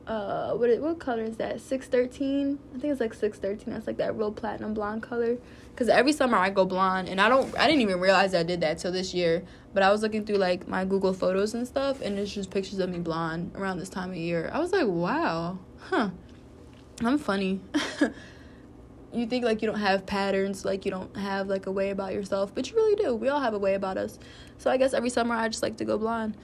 uh, 0.06 0.52
what 0.52 0.70
it 0.70 0.80
what 0.80 1.00
color 1.00 1.24
is 1.24 1.36
that? 1.38 1.60
Six 1.60 1.88
thirteen. 1.88 2.60
I 2.76 2.78
think 2.78 2.92
it's 2.92 3.00
like 3.00 3.14
six 3.14 3.40
thirteen. 3.40 3.74
That's 3.74 3.88
like 3.88 3.96
that 3.96 4.16
real 4.16 4.30
platinum 4.30 4.72
blonde 4.72 5.02
color. 5.02 5.38
Cause 5.74 5.88
every 5.88 6.12
summer 6.12 6.36
I 6.36 6.50
go 6.50 6.64
blonde, 6.64 7.08
and 7.08 7.20
I 7.20 7.28
don't. 7.28 7.58
I 7.58 7.66
didn't 7.66 7.80
even 7.80 7.98
realize 7.98 8.36
I 8.36 8.44
did 8.44 8.60
that 8.60 8.78
till 8.78 8.92
this 8.92 9.12
year. 9.12 9.42
But 9.74 9.82
I 9.82 9.90
was 9.90 10.00
looking 10.00 10.24
through 10.24 10.36
like 10.36 10.68
my 10.68 10.84
Google 10.84 11.12
photos 11.12 11.54
and 11.54 11.66
stuff, 11.66 12.00
and 12.00 12.20
it's 12.20 12.32
just 12.32 12.52
pictures 12.52 12.78
of 12.78 12.88
me 12.88 13.00
blonde 13.00 13.50
around 13.56 13.80
this 13.80 13.88
time 13.88 14.10
of 14.10 14.16
year. 14.16 14.48
I 14.52 14.60
was 14.60 14.70
like, 14.70 14.86
wow, 14.86 15.58
huh 15.80 16.10
I'm 17.04 17.18
funny. 17.18 17.60
you 19.12 19.26
think 19.26 19.44
like 19.44 19.62
you 19.62 19.68
don't 19.68 19.80
have 19.80 20.06
patterns, 20.06 20.64
like 20.64 20.84
you 20.84 20.90
don't 20.90 21.14
have 21.16 21.48
like 21.48 21.66
a 21.66 21.72
way 21.72 21.90
about 21.90 22.12
yourself, 22.12 22.54
but 22.54 22.70
you 22.70 22.76
really 22.76 22.96
do. 23.02 23.14
We 23.14 23.28
all 23.28 23.40
have 23.40 23.54
a 23.54 23.58
way 23.58 23.74
about 23.74 23.98
us. 23.98 24.18
So 24.58 24.70
I 24.70 24.76
guess 24.76 24.94
every 24.94 25.10
summer 25.10 25.34
I 25.34 25.48
just 25.48 25.62
like 25.62 25.76
to 25.78 25.84
go 25.84 25.98
blonde. 25.98 26.36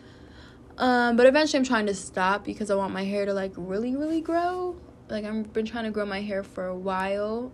Um, 0.77 1.17
but 1.17 1.27
eventually 1.27 1.59
I'm 1.59 1.65
trying 1.65 1.87
to 1.87 1.95
stop 1.95 2.45
because 2.45 2.71
I 2.71 2.75
want 2.75 2.93
my 2.93 3.05
hair 3.05 3.27
to 3.27 3.33
like 3.33 3.53
really, 3.57 3.97
really 3.97 4.21
grow. 4.21 4.77
Like 5.09 5.25
I've 5.25 5.53
been 5.53 5.67
trying 5.67 5.85
to 5.85 5.91
grow 5.91 6.07
my 6.07 6.21
hair 6.21 6.43
for 6.43 6.67
a 6.67 6.77
while, 6.77 7.53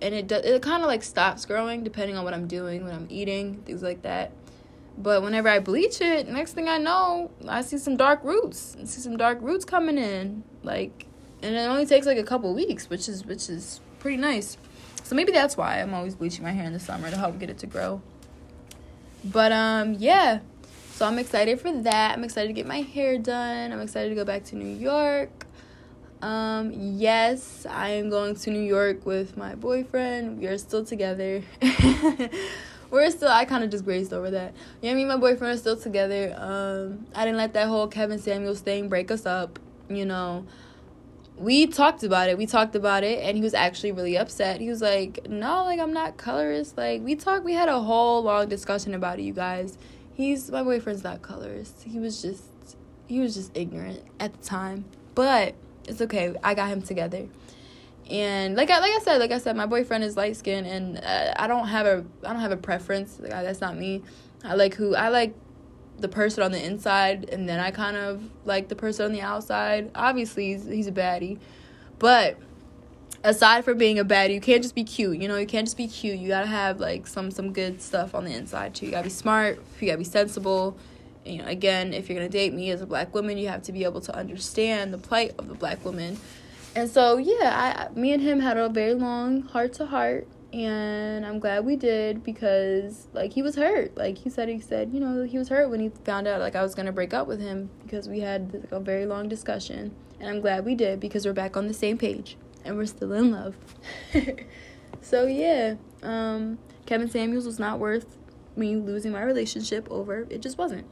and 0.00 0.14
it 0.14 0.26
does. 0.26 0.44
It 0.44 0.62
kind 0.62 0.82
of 0.82 0.88
like 0.88 1.02
stops 1.02 1.44
growing 1.44 1.84
depending 1.84 2.16
on 2.16 2.24
what 2.24 2.32
I'm 2.32 2.46
doing, 2.46 2.84
what 2.84 2.92
I'm 2.92 3.06
eating, 3.10 3.62
things 3.64 3.82
like 3.82 4.02
that. 4.02 4.32
But 4.96 5.22
whenever 5.22 5.48
I 5.48 5.58
bleach 5.58 6.00
it, 6.00 6.28
next 6.28 6.52
thing 6.52 6.68
I 6.68 6.78
know, 6.78 7.30
I 7.48 7.62
see 7.62 7.78
some 7.78 7.96
dark 7.96 8.22
roots. 8.22 8.76
I 8.80 8.84
see 8.84 9.00
some 9.00 9.16
dark 9.16 9.38
roots 9.40 9.64
coming 9.64 9.98
in. 9.98 10.44
Like 10.62 11.06
and 11.42 11.54
it 11.54 11.68
only 11.68 11.86
takes 11.86 12.06
like 12.06 12.18
a 12.18 12.22
couple 12.22 12.54
weeks, 12.54 12.88
which 12.88 13.08
is 13.08 13.24
which 13.24 13.48
is 13.48 13.80
pretty 13.98 14.16
nice. 14.16 14.56
So 15.02 15.16
maybe 15.16 15.32
that's 15.32 15.56
why 15.56 15.80
I'm 15.80 15.92
always 15.94 16.14
bleaching 16.14 16.44
my 16.44 16.52
hair 16.52 16.64
in 16.64 16.72
the 16.72 16.80
summer 16.80 17.10
to 17.10 17.16
help 17.16 17.38
get 17.38 17.50
it 17.50 17.58
to 17.58 17.66
grow. 17.66 18.00
But 19.24 19.52
um 19.52 19.94
yeah. 19.98 20.40
So 20.92 21.06
I'm 21.06 21.18
excited 21.18 21.60
for 21.60 21.72
that. 21.72 22.16
I'm 22.16 22.24
excited 22.24 22.48
to 22.48 22.52
get 22.52 22.66
my 22.66 22.82
hair 22.82 23.18
done. 23.18 23.72
I'm 23.72 23.80
excited 23.80 24.10
to 24.10 24.14
go 24.14 24.24
back 24.24 24.44
to 24.46 24.56
New 24.56 24.76
York. 24.76 25.46
Um 26.20 26.72
yes, 26.74 27.66
I 27.68 27.90
am 27.90 28.10
going 28.10 28.36
to 28.36 28.50
New 28.50 28.62
York 28.62 29.04
with 29.04 29.36
my 29.36 29.54
boyfriend. 29.54 30.38
We 30.38 30.46
are 30.46 30.58
still 30.58 30.84
together. 30.84 31.42
we're 32.92 33.10
still. 33.10 33.28
I 33.28 33.44
kind 33.46 33.64
of 33.64 33.70
just 33.70 33.84
grazed 33.84 34.12
over 34.12 34.30
that. 34.30 34.54
Yeah, 34.82 34.94
me 34.94 35.02
and 35.02 35.08
my 35.08 35.16
boyfriend 35.16 35.54
are 35.54 35.58
still 35.58 35.76
together. 35.76 36.36
Um, 36.38 37.06
I 37.14 37.24
didn't 37.24 37.38
let 37.38 37.54
that 37.54 37.66
whole 37.66 37.88
Kevin 37.88 38.18
Samuels 38.18 38.60
thing 38.60 38.88
break 38.88 39.10
us 39.10 39.26
up. 39.26 39.58
You 39.88 40.04
know, 40.04 40.46
we 41.36 41.66
talked 41.66 42.02
about 42.02 42.28
it. 42.28 42.38
We 42.38 42.46
talked 42.46 42.74
about 42.74 43.04
it, 43.04 43.22
and 43.22 43.36
he 43.36 43.42
was 43.42 43.54
actually 43.54 43.92
really 43.92 44.16
upset. 44.16 44.60
He 44.60 44.68
was 44.68 44.80
like, 44.82 45.28
"No, 45.28 45.64
like 45.64 45.80
I'm 45.80 45.92
not 45.92 46.16
colorist." 46.16 46.76
Like 46.76 47.02
we 47.02 47.14
talked. 47.14 47.44
We 47.44 47.54
had 47.54 47.68
a 47.68 47.80
whole 47.80 48.22
long 48.22 48.48
discussion 48.48 48.94
about 48.94 49.18
it, 49.18 49.22
you 49.22 49.32
guys. 49.32 49.78
He's 50.14 50.50
my 50.50 50.62
boyfriend's 50.62 51.04
not 51.04 51.22
colorist. 51.22 51.84
He 51.84 51.98
was 51.98 52.22
just 52.22 52.44
he 53.08 53.18
was 53.18 53.34
just 53.34 53.50
ignorant 53.56 54.02
at 54.20 54.32
the 54.32 54.44
time, 54.44 54.84
but 55.14 55.54
it's 55.88 56.00
okay. 56.00 56.34
I 56.44 56.54
got 56.54 56.68
him 56.68 56.82
together 56.82 57.28
and 58.10 58.56
like 58.56 58.70
I 58.70 58.78
like 58.80 58.92
I 58.92 58.98
said, 58.98 59.18
like 59.18 59.32
I 59.32 59.38
said, 59.38 59.56
my 59.56 59.66
boyfriend 59.66 60.04
is 60.04 60.16
light 60.16 60.36
skinned 60.36 60.66
and 60.66 60.98
uh, 60.98 61.32
I 61.36 61.46
don't 61.46 61.68
have 61.68 61.86
a 61.86 62.04
I 62.24 62.32
don't 62.32 62.40
have 62.40 62.52
a 62.52 62.56
preference. 62.56 63.18
Like, 63.20 63.30
that's 63.30 63.60
not 63.60 63.76
me. 63.76 64.02
I 64.44 64.54
like 64.54 64.74
who 64.74 64.94
I 64.94 65.08
like 65.08 65.34
the 66.02 66.08
person 66.08 66.42
on 66.42 66.52
the 66.52 66.62
inside, 66.62 67.28
and 67.30 67.48
then 67.48 67.58
I 67.58 67.70
kind 67.70 67.96
of 67.96 68.22
like 68.44 68.68
the 68.68 68.76
person 68.76 69.06
on 69.06 69.12
the 69.12 69.22
outside. 69.22 69.90
Obviously, 69.94 70.52
he's, 70.52 70.66
he's 70.66 70.86
a 70.86 70.92
baddie, 70.92 71.38
but 71.98 72.36
aside 73.24 73.64
from 73.64 73.78
being 73.78 73.98
a 73.98 74.04
baddie, 74.04 74.34
you 74.34 74.40
can't 74.40 74.62
just 74.62 74.74
be 74.74 74.84
cute. 74.84 75.18
You 75.18 75.28
know, 75.28 75.36
you 75.36 75.46
can't 75.46 75.66
just 75.66 75.76
be 75.76 75.88
cute. 75.88 76.18
You 76.18 76.28
gotta 76.28 76.46
have 76.46 76.80
like 76.80 77.06
some 77.06 77.30
some 77.30 77.52
good 77.52 77.80
stuff 77.80 78.14
on 78.14 78.24
the 78.24 78.34
inside 78.34 78.74
too. 78.74 78.86
You 78.86 78.92
gotta 78.92 79.04
be 79.04 79.10
smart. 79.10 79.62
You 79.80 79.86
gotta 79.86 79.98
be 79.98 80.04
sensible. 80.04 80.76
You 81.24 81.38
know, 81.38 81.46
again, 81.46 81.94
if 81.94 82.08
you're 82.08 82.18
gonna 82.18 82.28
date 82.28 82.52
me 82.52 82.70
as 82.70 82.82
a 82.82 82.86
black 82.86 83.14
woman, 83.14 83.38
you 83.38 83.48
have 83.48 83.62
to 83.62 83.72
be 83.72 83.84
able 83.84 84.00
to 84.02 84.14
understand 84.14 84.92
the 84.92 84.98
plight 84.98 85.34
of 85.38 85.48
the 85.48 85.54
black 85.54 85.84
woman 85.84 86.18
and 86.74 86.90
so 86.90 87.18
yeah, 87.18 87.88
I 87.92 87.98
me 87.98 88.12
and 88.12 88.22
him 88.22 88.40
had 88.40 88.56
a 88.56 88.68
very 88.68 88.94
long 88.94 89.42
heart 89.42 89.74
to 89.74 89.86
heart 89.86 90.26
and 90.52 91.24
I'm 91.24 91.38
glad 91.38 91.64
we 91.64 91.76
did 91.76 92.22
because 92.22 93.08
like 93.12 93.32
he 93.32 93.42
was 93.42 93.56
hurt. 93.56 93.96
Like 93.96 94.18
he 94.18 94.30
said 94.30 94.48
he 94.48 94.60
said, 94.60 94.92
you 94.92 95.00
know, 95.00 95.22
he 95.22 95.38
was 95.38 95.48
hurt 95.48 95.70
when 95.70 95.80
he 95.80 95.90
found 96.04 96.26
out 96.26 96.40
like 96.40 96.54
I 96.54 96.62
was 96.62 96.74
to 96.74 96.92
break 96.92 97.14
up 97.14 97.26
with 97.26 97.40
him 97.40 97.70
because 97.82 98.08
we 98.08 98.20
had 98.20 98.52
like, 98.52 98.72
a 98.72 98.80
very 98.80 99.06
long 99.06 99.28
discussion. 99.28 99.94
And 100.20 100.28
I'm 100.28 100.40
glad 100.40 100.64
we 100.64 100.74
did 100.74 101.00
because 101.00 101.24
we're 101.24 101.32
back 101.32 101.56
on 101.56 101.68
the 101.68 101.74
same 101.74 101.98
page 101.98 102.36
and 102.64 102.76
we're 102.76 102.86
still 102.86 103.12
in 103.12 103.32
love. 103.32 103.56
so 105.00 105.26
yeah, 105.26 105.76
um 106.02 106.58
Kevin 106.84 107.08
Samuels 107.08 107.46
was 107.46 107.58
not 107.58 107.78
worth 107.78 108.18
me 108.54 108.76
losing 108.76 109.12
my 109.12 109.22
relationship 109.22 109.88
over. 109.90 110.26
It 110.28 110.42
just 110.42 110.58
wasn't 110.58 110.86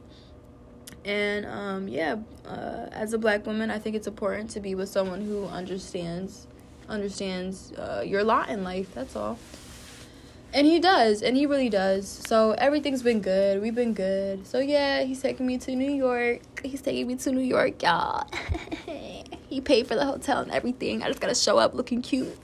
and 1.05 1.45
um, 1.45 1.87
yeah 1.87 2.15
uh, 2.45 2.87
as 2.91 3.13
a 3.13 3.17
black 3.17 3.45
woman 3.45 3.71
i 3.71 3.79
think 3.79 3.95
it's 3.95 4.07
important 4.07 4.49
to 4.49 4.59
be 4.59 4.75
with 4.75 4.89
someone 4.89 5.21
who 5.21 5.45
understands 5.45 6.47
understands 6.91 7.71
uh, 7.73 8.03
your 8.05 8.23
lot 8.23 8.49
in 8.49 8.63
life 8.63 8.93
that's 8.93 9.15
all. 9.15 9.39
And 10.53 10.67
he 10.67 10.79
does 10.79 11.23
and 11.23 11.37
he 11.37 11.45
really 11.45 11.69
does. 11.69 12.07
So 12.07 12.51
everything's 12.51 13.01
been 13.01 13.21
good. 13.21 13.61
We've 13.61 13.73
been 13.73 13.93
good. 13.93 14.45
So 14.45 14.59
yeah 14.59 15.03
he's 15.03 15.21
taking 15.21 15.47
me 15.47 15.57
to 15.59 15.75
new 15.75 15.91
york. 15.91 16.41
He's 16.63 16.81
taking 16.81 17.07
me 17.07 17.15
to 17.15 17.31
new 17.31 17.41
york 17.41 17.81
y'all. 17.81 18.27
He 19.51 19.59
paid 19.59 19.85
for 19.85 19.95
the 19.95 20.05
hotel 20.05 20.39
and 20.39 20.49
everything. 20.49 21.03
I 21.03 21.07
just 21.07 21.19
gotta 21.19 21.35
show 21.35 21.57
up 21.57 21.73
looking 21.73 22.01
cute. 22.01 22.37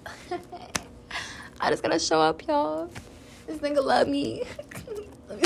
I 1.61 1.69
just 1.69 1.81
gotta 1.81 1.99
show 1.99 2.19
up 2.19 2.45
y'all. 2.45 2.89
This 3.47 3.59
nigga 3.59 3.81
love 3.81 4.09
me 4.09 4.43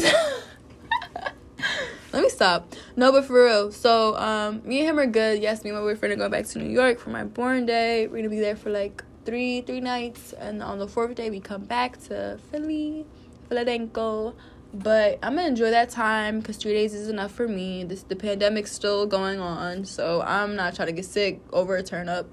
let 2.14 2.24
me 2.24 2.30
stop. 2.30 2.74
No, 2.96 3.12
but 3.12 3.26
for 3.26 3.46
real. 3.46 3.72
So, 3.72 4.16
um, 4.18 4.62
me 4.66 4.80
and 4.80 4.90
him 4.90 5.00
are 5.00 5.06
good. 5.06 5.42
Yes, 5.42 5.64
me 5.64 5.70
and 5.70 5.80
my 5.80 5.84
boyfriend 5.84 6.14
are 6.14 6.18
going 6.18 6.32
back 6.32 6.46
to 6.46 6.60
New 6.60 6.70
York 6.70 7.00
for 7.00 7.10
my 7.10 7.24
born 7.24 7.66
day. 7.66 8.08
We're 8.08 8.18
gonna 8.18 8.30
be 8.30 8.40
there 8.40 8.56
for 8.56 8.70
like 8.70 9.04
three 9.26 9.62
three 9.62 9.82
nights, 9.82 10.34
and 10.34 10.62
on 10.62 10.80
the 10.80 10.88
fourth 10.88 11.16
day 11.16 11.30
we 11.30 11.40
come 11.40 11.64
back 11.64 12.02
to 12.04 12.38
Philly, 12.52 13.06
Philadelphia. 13.48 14.34
But 14.74 15.20
I'm 15.22 15.36
gonna 15.36 15.48
enjoy 15.48 15.72
that 15.72 15.90
time 15.90 16.40
because 16.40 16.58
three 16.58 16.74
days 16.74 16.94
is 16.94 17.10
enough 17.10 17.32
for 17.32 17.48
me. 17.48 17.84
This 17.84 18.04
the 18.04 18.16
pandemic's 18.16 18.72
still 18.72 19.06
going 19.06 19.40
on, 19.40 19.86
so 19.86 20.22
I'm 20.22 20.56
not 20.56 20.76
trying 20.76 20.88
to 20.88 20.94
get 20.94 21.06
sick 21.06 21.42
over 21.52 21.76
a 21.76 21.84
turn 21.84 22.10
up. 22.10 22.28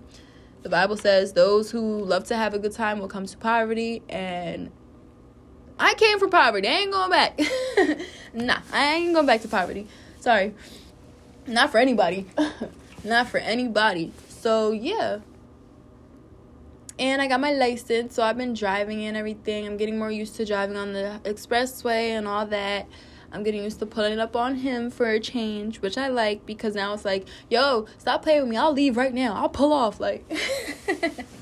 The 0.62 0.68
Bible 0.68 0.96
says 0.96 1.32
those 1.32 1.70
who 1.70 2.04
love 2.04 2.24
to 2.24 2.36
have 2.36 2.52
a 2.52 2.58
good 2.58 2.72
time 2.72 2.98
will 2.98 3.08
come 3.08 3.26
to 3.26 3.36
poverty, 3.38 4.02
and 4.08 4.70
I 5.78 5.94
came 5.94 6.18
from 6.18 6.30
poverty. 6.30 6.66
I 6.66 6.72
ain't 6.72 6.92
going 6.92 7.10
back. 7.10 7.40
nah, 8.32 8.60
I 8.72 8.94
ain't 8.94 9.14
going 9.14 9.26
back 9.26 9.42
to 9.42 9.48
poverty. 9.48 9.86
Sorry. 10.20 10.54
Not 11.46 11.70
for 11.70 11.78
anybody. 11.78 12.26
Not 13.04 13.28
for 13.28 13.38
anybody. 13.38 14.12
So, 14.28 14.70
yeah. 14.70 15.20
And 16.98 17.22
I 17.22 17.28
got 17.28 17.40
my 17.40 17.52
license, 17.52 18.14
so 18.14 18.24
I've 18.24 18.36
been 18.36 18.54
driving 18.54 19.04
and 19.04 19.16
everything. 19.16 19.66
I'm 19.66 19.76
getting 19.76 19.98
more 19.98 20.10
used 20.10 20.34
to 20.36 20.44
driving 20.44 20.76
on 20.76 20.92
the 20.92 21.20
expressway 21.24 22.10
and 22.10 22.26
all 22.26 22.44
that. 22.46 22.88
I'm 23.30 23.42
getting 23.42 23.62
used 23.62 23.78
to 23.80 23.86
pulling 23.86 24.18
up 24.18 24.34
on 24.34 24.56
him 24.56 24.90
for 24.90 25.08
a 25.08 25.20
change, 25.20 25.80
which 25.80 25.98
I 25.98 26.08
like 26.08 26.44
because 26.46 26.74
now 26.74 26.94
it's 26.94 27.04
like, 27.04 27.26
yo, 27.50 27.86
stop 27.98 28.22
playing 28.22 28.40
with 28.42 28.50
me. 28.50 28.56
I'll 28.56 28.72
leave 28.72 28.96
right 28.96 29.12
now. 29.12 29.34
I'll 29.34 29.48
pull 29.48 29.72
off. 29.72 30.00
Like, 30.00 30.24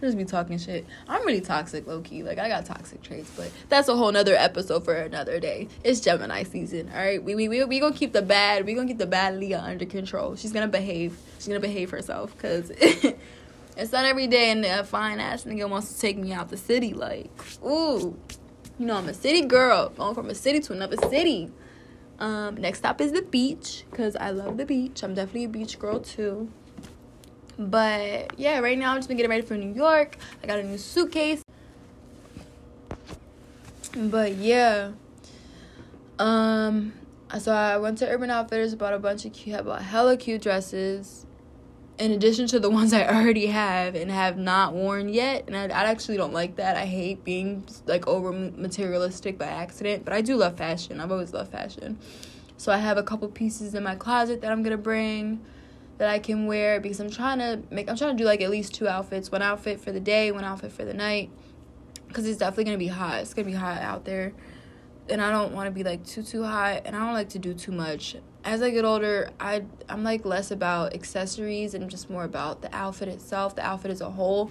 just 0.00 0.16
be 0.16 0.24
talking 0.24 0.58
shit. 0.58 0.86
I'm 1.08 1.24
really 1.24 1.40
toxic, 1.40 1.86
low 1.86 2.00
key. 2.00 2.22
Like 2.22 2.38
I 2.38 2.48
got 2.48 2.66
toxic 2.66 3.02
traits, 3.02 3.30
but 3.36 3.50
that's 3.68 3.88
a 3.88 3.96
whole 3.96 4.12
nother 4.12 4.34
episode 4.34 4.84
for 4.84 4.94
another 4.94 5.40
day. 5.40 5.68
It's 5.82 6.00
Gemini 6.00 6.42
season, 6.42 6.90
all 6.92 6.98
right. 6.98 7.22
We 7.22 7.34
we 7.34 7.48
we 7.48 7.64
we 7.64 7.80
gonna 7.80 7.94
keep 7.94 8.12
the 8.12 8.22
bad. 8.22 8.66
We 8.66 8.74
gonna 8.74 8.88
keep 8.88 8.98
the 8.98 9.06
bad 9.06 9.38
Leah 9.38 9.60
under 9.60 9.86
control. 9.86 10.36
She's 10.36 10.52
gonna 10.52 10.68
behave. 10.68 11.18
She's 11.38 11.48
gonna 11.48 11.60
behave 11.60 11.90
herself, 11.90 12.36
cause 12.38 12.70
it's 13.76 13.92
not 13.92 14.04
every 14.04 14.26
day 14.26 14.50
and 14.50 14.64
a 14.64 14.84
fine 14.84 15.20
ass 15.20 15.44
nigga 15.44 15.68
wants 15.68 15.94
to 15.94 16.00
take 16.00 16.18
me 16.18 16.32
out 16.32 16.48
the 16.48 16.56
city. 16.56 16.92
Like, 16.92 17.30
ooh, 17.64 18.16
you 18.78 18.86
know 18.86 18.96
I'm 18.96 19.08
a 19.08 19.14
city 19.14 19.42
girl, 19.42 19.90
going 19.90 20.14
from 20.14 20.30
a 20.30 20.34
city 20.34 20.60
to 20.60 20.72
another 20.72 20.96
city. 21.08 21.50
Um, 22.18 22.56
next 22.56 22.78
stop 22.78 23.00
is 23.00 23.12
the 23.12 23.22
beach, 23.22 23.84
cause 23.92 24.16
I 24.16 24.30
love 24.30 24.56
the 24.56 24.66
beach. 24.66 25.02
I'm 25.02 25.14
definitely 25.14 25.44
a 25.44 25.48
beach 25.48 25.78
girl 25.78 26.00
too. 26.00 26.48
But 27.58 28.38
yeah, 28.38 28.58
right 28.58 28.78
now 28.78 28.92
I've 28.92 28.98
just 28.98 29.08
been 29.08 29.16
getting 29.16 29.30
ready 29.30 29.42
for 29.42 29.56
New 29.56 29.74
York. 29.74 30.16
I 30.42 30.46
got 30.46 30.58
a 30.58 30.62
new 30.62 30.78
suitcase. 30.78 31.42
But 33.96 34.34
yeah. 34.34 34.92
Um 36.18 36.92
so 37.38 37.52
I 37.52 37.78
went 37.78 37.98
to 37.98 38.08
Urban 38.08 38.30
Outfitters, 38.30 38.74
bought 38.74 38.92
a 38.92 38.98
bunch 38.98 39.24
of 39.24 39.32
cute 39.32 39.64
bought 39.64 39.82
hella 39.82 40.16
cute 40.16 40.42
dresses. 40.42 41.26
In 41.98 42.10
addition 42.10 42.48
to 42.48 42.58
the 42.58 42.70
ones 42.78 42.92
I 42.92 43.06
already 43.06 43.46
have 43.46 43.94
and 43.94 44.10
have 44.10 44.36
not 44.36 44.74
worn 44.74 45.08
yet, 45.08 45.44
and 45.46 45.56
I, 45.56 45.64
I 45.66 45.84
actually 45.84 46.16
don't 46.16 46.32
like 46.32 46.56
that. 46.56 46.76
I 46.76 46.86
hate 46.86 47.24
being 47.24 47.64
like 47.86 48.06
over 48.08 48.32
materialistic 48.32 49.38
by 49.38 49.46
accident, 49.46 50.04
but 50.04 50.12
I 50.12 50.20
do 50.20 50.36
love 50.36 50.56
fashion. 50.56 51.00
I've 51.00 51.12
always 51.12 51.32
loved 51.32 51.52
fashion. 51.52 51.98
So 52.56 52.72
I 52.72 52.78
have 52.78 52.98
a 52.98 53.02
couple 53.02 53.28
pieces 53.28 53.74
in 53.74 53.82
my 53.84 53.94
closet 53.94 54.40
that 54.40 54.50
I'm 54.50 54.62
gonna 54.62 54.76
bring 54.76 55.40
that 55.98 56.08
I 56.08 56.18
can 56.18 56.46
wear 56.46 56.80
because 56.80 57.00
I'm 57.00 57.10
trying 57.10 57.38
to 57.38 57.62
make 57.70 57.88
I'm 57.88 57.96
trying 57.96 58.16
to 58.16 58.22
do 58.22 58.26
like 58.26 58.40
at 58.40 58.50
least 58.50 58.74
two 58.74 58.88
outfits, 58.88 59.30
one 59.30 59.42
outfit 59.42 59.80
for 59.80 59.92
the 59.92 60.00
day, 60.00 60.32
one 60.32 60.44
outfit 60.44 60.72
for 60.72 60.84
the 60.84 60.94
night 60.94 61.30
cuz 62.12 62.26
it's 62.26 62.38
definitely 62.38 62.64
going 62.64 62.78
to 62.78 62.84
be 62.84 62.88
hot. 62.88 63.20
It's 63.20 63.34
going 63.34 63.46
to 63.46 63.52
be 63.52 63.56
hot 63.56 63.80
out 63.82 64.04
there. 64.04 64.32
And 65.08 65.20
I 65.20 65.30
don't 65.30 65.52
want 65.52 65.66
to 65.66 65.70
be 65.70 65.84
like 65.84 66.04
too 66.04 66.22
too 66.22 66.42
hot 66.44 66.82
and 66.84 66.96
I 66.96 67.00
don't 67.00 67.14
like 67.14 67.30
to 67.30 67.38
do 67.38 67.54
too 67.54 67.72
much. 67.72 68.16
As 68.44 68.60
I 68.62 68.70
get 68.70 68.84
older, 68.84 69.30
I 69.38 69.64
I'm 69.88 70.02
like 70.02 70.24
less 70.24 70.50
about 70.50 70.94
accessories 70.94 71.74
and 71.74 71.88
just 71.90 72.10
more 72.10 72.24
about 72.24 72.62
the 72.62 72.74
outfit 72.74 73.08
itself, 73.08 73.54
the 73.54 73.64
outfit 73.64 73.90
as 73.90 74.00
a 74.00 74.10
whole. 74.10 74.50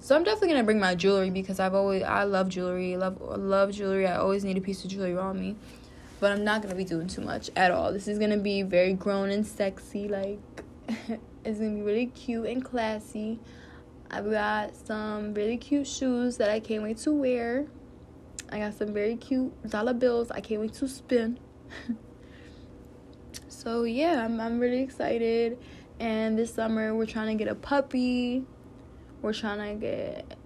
So 0.00 0.14
I'm 0.14 0.22
definitely 0.22 0.48
gonna 0.48 0.64
bring 0.64 0.80
my 0.80 0.94
jewelry 0.94 1.30
because 1.30 1.58
I've 1.58 1.74
always 1.74 2.02
I 2.02 2.24
love 2.24 2.48
jewelry, 2.48 2.96
love 2.96 3.20
love 3.20 3.72
jewelry. 3.72 4.06
I 4.06 4.16
always 4.16 4.44
need 4.44 4.58
a 4.58 4.60
piece 4.60 4.84
of 4.84 4.90
jewelry 4.90 5.16
on 5.16 5.40
me 5.40 5.56
but 6.24 6.32
I'm 6.32 6.42
not 6.42 6.62
gonna 6.62 6.74
be 6.74 6.86
doing 6.86 7.06
too 7.06 7.20
much 7.20 7.50
at 7.54 7.70
all. 7.70 7.92
This 7.92 8.08
is 8.08 8.18
gonna 8.18 8.38
be 8.38 8.62
very 8.62 8.94
grown 8.94 9.28
and 9.28 9.46
sexy, 9.46 10.08
like 10.08 10.40
it's 10.88 11.58
gonna 11.58 11.74
be 11.74 11.82
really 11.82 12.06
cute 12.06 12.46
and 12.46 12.64
classy. 12.64 13.38
I've 14.10 14.30
got 14.30 14.74
some 14.74 15.34
really 15.34 15.58
cute 15.58 15.86
shoes 15.86 16.38
that 16.38 16.48
I 16.48 16.60
can't 16.60 16.82
wait 16.82 16.96
to 17.00 17.12
wear. 17.12 17.66
I 18.50 18.60
got 18.60 18.72
some 18.72 18.94
very 18.94 19.16
cute 19.16 19.52
dollar 19.68 19.92
bills 19.92 20.30
I 20.30 20.40
can't 20.40 20.62
wait 20.62 20.72
to 20.72 20.88
spin. 20.88 21.38
so 23.48 23.82
yeah, 23.82 24.24
I'm 24.24 24.40
I'm 24.40 24.58
really 24.58 24.80
excited. 24.80 25.58
And 26.00 26.38
this 26.38 26.54
summer 26.54 26.94
we're 26.94 27.04
trying 27.04 27.36
to 27.36 27.44
get 27.44 27.52
a 27.52 27.54
puppy. 27.54 28.46
We're 29.20 29.34
trying 29.34 29.74
to 29.74 29.78
get 29.78 30.38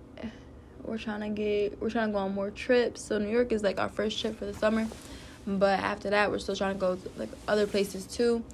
we're 0.83 0.99
trying 0.99 1.21
to 1.21 1.29
get 1.29 1.81
we're 1.81 1.91
trying 1.91 2.09
to 2.09 2.15
go 2.15 2.19
on 2.19 2.35
more 2.35 2.51
trips. 2.51 3.01
So 3.01 3.19
New 3.19 3.31
York 3.31 3.53
is 3.53 3.63
like 3.63 3.79
our 3.79 3.89
first 3.89 4.21
trip 4.21 4.37
for 4.37 4.45
the 4.45 4.55
summer. 4.55 4.89
But 5.49 5.81
after 5.81 6.11
that, 6.11 6.31
we're 6.31 6.41
still 6.41 6.55
trying 6.55 6.75
to 6.75 6.79
go 6.79 6.97
to, 6.97 7.11
like 7.17 7.31
other 7.49 7.67
places 7.67 8.07
too. 8.07 8.45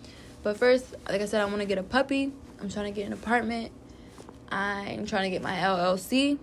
But 0.44 0.56
first, 0.56 0.94
like 1.08 1.20
I 1.20 1.26
said, 1.26 1.40
I 1.40 1.46
want 1.46 1.58
to 1.58 1.64
get 1.64 1.76
a 1.76 1.82
puppy. 1.82 2.32
I'm 2.60 2.68
trying 2.68 2.86
to 2.86 2.92
get 2.92 3.06
an 3.06 3.12
apartment. 3.12 3.72
I'm 4.48 5.04
trying 5.04 5.24
to 5.24 5.30
get 5.30 5.42
my 5.42 5.56
LLC. 5.56 6.38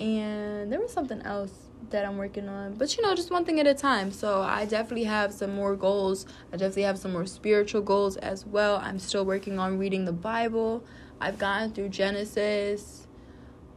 And 0.00 0.72
there 0.72 0.80
was 0.80 0.90
something 0.90 1.20
else 1.20 1.52
that 1.90 2.06
I'm 2.06 2.16
working 2.16 2.48
on. 2.48 2.76
But 2.76 2.96
you 2.96 3.02
know, 3.02 3.14
just 3.14 3.30
one 3.30 3.44
thing 3.44 3.60
at 3.60 3.66
a 3.66 3.74
time. 3.74 4.10
So 4.10 4.40
I 4.40 4.64
definitely 4.64 5.04
have 5.04 5.34
some 5.34 5.54
more 5.54 5.76
goals. 5.76 6.24
I 6.50 6.56
definitely 6.56 6.84
have 6.84 6.98
some 6.98 7.12
more 7.12 7.26
spiritual 7.26 7.82
goals 7.82 8.16
as 8.16 8.46
well. 8.46 8.76
I'm 8.76 8.98
still 8.98 9.26
working 9.26 9.58
on 9.58 9.78
reading 9.78 10.06
the 10.06 10.12
Bible. 10.12 10.82
I've 11.20 11.38
gotten 11.38 11.72
through 11.72 11.90
Genesis. 11.90 13.07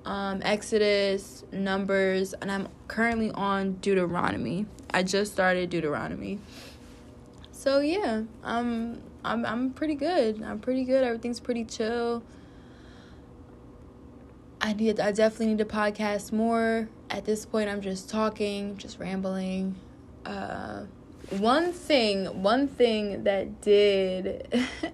Um, 0.06 0.42
Exodus, 0.44 1.44
Numbers, 1.52 2.34
and 2.34 2.52
I'm 2.52 2.68
currently 2.88 3.32
on 3.32 3.74
Deuteronomy. 3.74 4.66
I 4.94 5.04
just 5.04 5.32
started 5.32 5.70
Deuteronomy. 5.70 6.40
So 7.52 7.80
yeah, 7.80 8.24
um, 8.44 9.02
I'm 9.24 9.46
I'm 9.46 9.72
pretty 9.72 9.96
good. 9.96 10.42
I'm 10.42 10.60
pretty 10.60 10.84
good. 10.84 11.04
Everything's 11.04 11.40
pretty 11.40 11.66
chill. 11.66 12.24
I 14.60 14.74
need 14.74 15.00
I 15.00 15.12
definitely 15.12 15.48
need 15.48 15.58
to 15.60 15.66
podcast 15.66 16.32
more. 16.32 16.90
At 17.10 17.26
this 17.26 17.46
point 17.46 17.70
I'm 17.70 17.82
just 17.82 18.10
talking, 18.10 18.78
just 18.78 19.00
rambling. 19.00 19.76
Uh 20.26 20.86
one 21.30 21.72
thing, 21.72 22.42
one 22.42 22.68
thing 22.68 23.24
that 23.24 23.62
did 23.62 24.48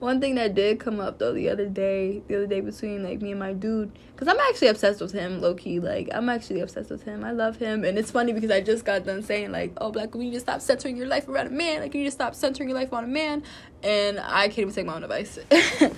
one 0.00 0.20
thing 0.20 0.36
that 0.36 0.54
did 0.54 0.78
come 0.78 1.00
up 1.00 1.18
though 1.18 1.32
the 1.32 1.48
other 1.48 1.66
day, 1.66 2.22
the 2.28 2.36
other 2.36 2.46
day 2.46 2.60
between 2.60 3.02
like 3.02 3.20
me 3.20 3.32
and 3.32 3.40
my 3.40 3.52
dude, 3.52 3.90
because 4.12 4.28
I'm 4.28 4.38
actually 4.48 4.68
obsessed 4.68 5.00
with 5.00 5.12
him, 5.12 5.40
low 5.40 5.54
key. 5.54 5.80
Like 5.80 6.08
I'm 6.12 6.28
actually 6.28 6.60
obsessed 6.60 6.90
with 6.90 7.02
him. 7.02 7.24
I 7.24 7.32
love 7.32 7.56
him, 7.56 7.84
and 7.84 7.98
it's 7.98 8.10
funny 8.10 8.32
because 8.32 8.50
I 8.50 8.60
just 8.60 8.84
got 8.84 9.04
done 9.04 9.22
saying 9.22 9.50
like, 9.50 9.72
"Oh, 9.78 9.90
black 9.90 10.14
woman, 10.14 10.28
you 10.28 10.32
just 10.32 10.46
stop 10.46 10.60
centering 10.60 10.96
your 10.96 11.08
life 11.08 11.28
around 11.28 11.48
a 11.48 11.50
man. 11.50 11.80
Like 11.80 11.94
you 11.94 12.04
just 12.04 12.16
stop 12.16 12.34
centering 12.34 12.68
your 12.68 12.78
life 12.78 12.92
on 12.92 13.04
a 13.04 13.08
man," 13.08 13.42
and 13.82 14.20
I 14.20 14.48
can't 14.48 14.60
even 14.60 14.74
take 14.74 14.86
my 14.86 14.94
own 14.94 15.02
advice. 15.02 15.38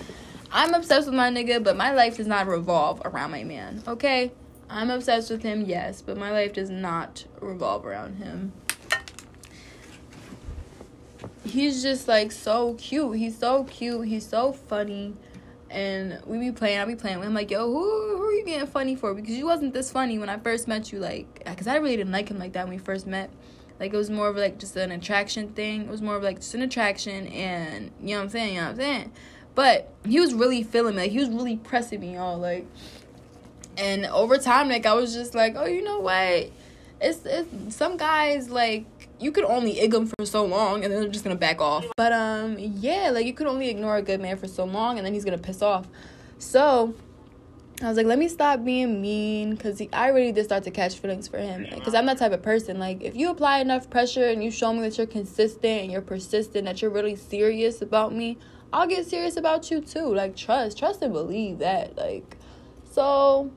I'm 0.52 0.74
obsessed 0.74 1.06
with 1.06 1.14
my 1.14 1.30
nigga, 1.30 1.62
but 1.62 1.76
my 1.76 1.92
life 1.92 2.16
does 2.16 2.26
not 2.26 2.46
revolve 2.46 3.02
around 3.04 3.30
my 3.30 3.44
man. 3.44 3.82
Okay, 3.86 4.32
I'm 4.68 4.90
obsessed 4.90 5.30
with 5.30 5.42
him, 5.42 5.62
yes, 5.62 6.02
but 6.02 6.16
my 6.16 6.30
life 6.30 6.54
does 6.54 6.70
not 6.70 7.26
revolve 7.40 7.84
around 7.84 8.16
him 8.16 8.52
he's 11.44 11.82
just 11.82 12.08
like 12.08 12.32
so 12.32 12.74
cute. 12.74 13.16
He's 13.16 13.38
so 13.38 13.64
cute. 13.64 14.06
He's 14.08 14.26
so 14.26 14.52
funny. 14.52 15.14
And 15.70 16.20
we 16.26 16.38
be 16.38 16.50
playing, 16.50 16.80
I 16.80 16.84
be 16.84 16.96
playing 16.96 17.18
with 17.18 17.28
him 17.28 17.34
like, 17.34 17.50
yo, 17.50 17.66
who, 17.66 18.16
who 18.16 18.22
are 18.24 18.32
you 18.32 18.44
getting 18.44 18.66
funny 18.66 18.96
for? 18.96 19.14
Because 19.14 19.36
you 19.36 19.46
wasn't 19.46 19.72
this 19.72 19.92
funny 19.92 20.18
when 20.18 20.28
I 20.28 20.36
first 20.36 20.66
met 20.66 20.90
you, 20.90 20.98
like, 20.98 21.44
because 21.44 21.68
I 21.68 21.76
really 21.76 21.96
didn't 21.96 22.12
like 22.12 22.28
him 22.28 22.38
like 22.38 22.54
that 22.54 22.64
when 22.64 22.76
we 22.76 22.78
first 22.78 23.06
met. 23.06 23.30
Like, 23.78 23.94
it 23.94 23.96
was 23.96 24.10
more 24.10 24.28
of 24.28 24.36
like 24.36 24.58
just 24.58 24.76
an 24.76 24.90
attraction 24.90 25.50
thing. 25.50 25.82
It 25.82 25.88
was 25.88 26.02
more 26.02 26.16
of 26.16 26.24
like 26.24 26.36
just 26.36 26.54
an 26.54 26.62
attraction, 26.62 27.28
and 27.28 27.92
you 28.00 28.08
know 28.08 28.16
what 28.16 28.22
I'm 28.24 28.28
saying? 28.30 28.54
You 28.54 28.60
know 28.60 28.66
what 28.66 28.70
I'm 28.72 28.76
saying? 28.76 29.12
But 29.54 29.92
he 30.04 30.18
was 30.18 30.34
really 30.34 30.64
feeling 30.64 30.96
me. 30.96 31.02
Like, 31.02 31.12
he 31.12 31.18
was 31.18 31.28
really 31.28 31.56
pressing 31.56 32.00
me 32.00 32.14
y'all. 32.14 32.36
like, 32.36 32.66
and 33.76 34.06
over 34.06 34.38
time, 34.38 34.68
like, 34.68 34.86
I 34.86 34.94
was 34.94 35.14
just 35.14 35.34
like, 35.34 35.54
oh, 35.56 35.66
you 35.66 35.82
know 35.82 36.00
what? 36.00 36.50
It's, 37.00 37.24
it's 37.24 37.76
some 37.76 37.96
guys, 37.96 38.50
like, 38.50 38.99
you 39.20 39.32
could 39.32 39.44
only 39.44 39.78
ig 39.80 39.92
them 39.92 40.06
for 40.06 40.26
so 40.26 40.44
long 40.44 40.84
and 40.84 40.92
then 40.92 41.00
they're 41.00 41.10
just 41.10 41.24
gonna 41.24 41.36
back 41.36 41.60
off. 41.60 41.86
But 41.96 42.12
um 42.12 42.56
yeah, 42.58 43.10
like 43.10 43.26
you 43.26 43.34
could 43.34 43.46
only 43.46 43.68
ignore 43.68 43.96
a 43.96 44.02
good 44.02 44.20
man 44.20 44.36
for 44.36 44.48
so 44.48 44.64
long 44.64 44.96
and 44.96 45.06
then 45.06 45.14
he's 45.14 45.24
gonna 45.24 45.38
piss 45.38 45.62
off. 45.62 45.86
So 46.38 46.94
I 47.82 47.88
was 47.88 47.96
like, 47.96 48.06
let 48.06 48.18
me 48.18 48.28
stop 48.28 48.62
being 48.62 49.00
mean 49.00 49.54
because 49.54 49.80
I 49.94 50.08
really 50.08 50.32
did 50.32 50.44
start 50.44 50.64
to 50.64 50.70
catch 50.70 50.98
feelings 50.98 51.28
for 51.28 51.38
him. 51.38 51.66
Because 51.74 51.94
I'm 51.94 52.04
that 52.06 52.18
type 52.18 52.32
of 52.32 52.42
person. 52.42 52.78
Like, 52.78 53.02
if 53.02 53.16
you 53.16 53.30
apply 53.30 53.60
enough 53.60 53.88
pressure 53.88 54.26
and 54.26 54.44
you 54.44 54.50
show 54.50 54.70
me 54.74 54.80
that 54.82 54.98
you're 54.98 55.06
consistent 55.06 55.84
and 55.84 55.90
you're 55.90 56.02
persistent, 56.02 56.66
that 56.66 56.82
you're 56.82 56.90
really 56.90 57.16
serious 57.16 57.80
about 57.80 58.14
me, 58.14 58.36
I'll 58.70 58.86
get 58.86 59.06
serious 59.06 59.38
about 59.38 59.70
you 59.70 59.80
too. 59.80 60.14
Like, 60.14 60.36
trust, 60.36 60.76
trust 60.76 61.00
and 61.00 61.14
believe 61.14 61.60
that. 61.60 61.96
Like, 61.96 62.36
so 62.90 63.50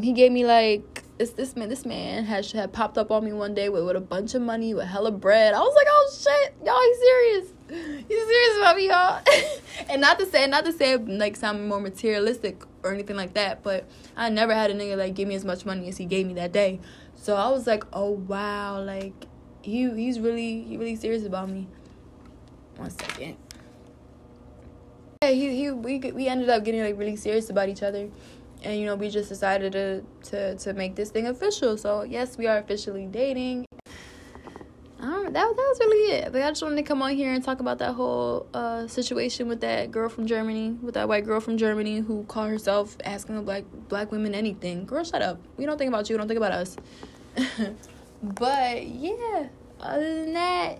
he 0.00 0.12
gave 0.12 0.32
me 0.32 0.44
like 0.44 1.03
this 1.18 1.30
this 1.30 1.54
man 1.54 1.68
this 1.68 1.86
man 1.86 2.24
had 2.24 2.44
had 2.46 2.72
popped 2.72 2.98
up 2.98 3.10
on 3.10 3.24
me 3.24 3.32
one 3.32 3.54
day 3.54 3.68
with, 3.68 3.84
with 3.84 3.96
a 3.96 4.00
bunch 4.00 4.34
of 4.34 4.42
money 4.42 4.74
with 4.74 4.86
hella 4.86 5.12
bread. 5.12 5.54
I 5.54 5.60
was 5.60 5.74
like, 5.74 5.86
oh 5.88 6.10
shit, 6.12 6.54
y'all, 6.64 6.80
he's 6.80 6.98
serious. 6.98 8.06
He's 8.08 8.26
serious 8.26 8.58
about 8.58 8.76
me, 8.76 8.88
y'all. 8.88 9.22
and 9.88 10.00
not 10.00 10.18
to 10.18 10.26
say 10.26 10.46
not 10.46 10.64
to 10.64 10.72
say 10.72 10.96
like 10.96 11.36
sound 11.36 11.68
more 11.68 11.80
materialistic 11.80 12.62
or 12.82 12.92
anything 12.92 13.16
like 13.16 13.34
that, 13.34 13.62
but 13.62 13.88
I 14.16 14.28
never 14.28 14.54
had 14.54 14.70
a 14.70 14.74
nigga 14.74 14.96
like 14.96 15.14
give 15.14 15.28
me 15.28 15.36
as 15.36 15.44
much 15.44 15.64
money 15.64 15.88
as 15.88 15.96
he 15.96 16.04
gave 16.04 16.26
me 16.26 16.34
that 16.34 16.52
day. 16.52 16.80
So 17.14 17.36
I 17.36 17.48
was 17.48 17.66
like, 17.66 17.84
oh 17.92 18.10
wow, 18.10 18.82
like 18.82 19.14
he 19.62 19.88
he's 19.90 20.18
really 20.18 20.62
he 20.64 20.76
really 20.76 20.96
serious 20.96 21.24
about 21.24 21.48
me. 21.48 21.68
One 22.76 22.90
second. 22.90 23.36
Yeah, 25.22 25.30
he 25.30 25.56
he 25.56 25.70
we 25.70 25.98
we 25.98 26.26
ended 26.26 26.48
up 26.48 26.64
getting 26.64 26.82
like 26.82 26.98
really 26.98 27.16
serious 27.16 27.50
about 27.50 27.68
each 27.68 27.84
other 27.84 28.10
and 28.64 28.78
you 28.78 28.86
know 28.86 28.94
we 28.94 29.08
just 29.08 29.28
decided 29.28 29.72
to 29.72 30.02
to 30.22 30.56
to 30.56 30.72
make 30.72 30.94
this 30.96 31.10
thing 31.10 31.26
official 31.26 31.76
so 31.76 32.02
yes 32.02 32.38
we 32.38 32.46
are 32.46 32.58
officially 32.58 33.06
dating 33.06 33.64
um, 35.04 35.24
that, 35.24 35.32
that 35.34 35.56
was 35.56 35.78
really 35.80 36.12
it. 36.14 36.32
But 36.32 36.40
I 36.40 36.48
just 36.48 36.62
wanted 36.62 36.76
to 36.76 36.82
come 36.82 37.02
on 37.02 37.14
here 37.14 37.34
and 37.34 37.44
talk 37.44 37.60
about 37.60 37.78
that 37.80 37.92
whole 37.92 38.46
uh, 38.54 38.86
situation 38.86 39.48
with 39.48 39.60
that 39.60 39.90
girl 39.90 40.08
from 40.08 40.26
Germany, 40.26 40.78
with 40.80 40.94
that 40.94 41.08
white 41.08 41.26
girl 41.26 41.40
from 41.40 41.58
Germany 41.58 41.98
who 41.98 42.24
called 42.24 42.48
herself 42.48 42.96
asking 43.04 43.36
the 43.36 43.42
black 43.42 43.64
black 43.88 44.10
women 44.10 44.34
anything. 44.34 44.86
Girl, 44.86 45.04
shut 45.04 45.20
up. 45.20 45.38
We 45.58 45.66
don't 45.66 45.76
think 45.76 45.88
about 45.88 46.08
you. 46.08 46.14
We 46.14 46.18
don't 46.18 46.28
think 46.28 46.38
about 46.38 46.52
us. 46.52 46.76
but 48.22 48.86
yeah, 48.86 49.48
other 49.78 50.14
than 50.24 50.32
that, 50.32 50.78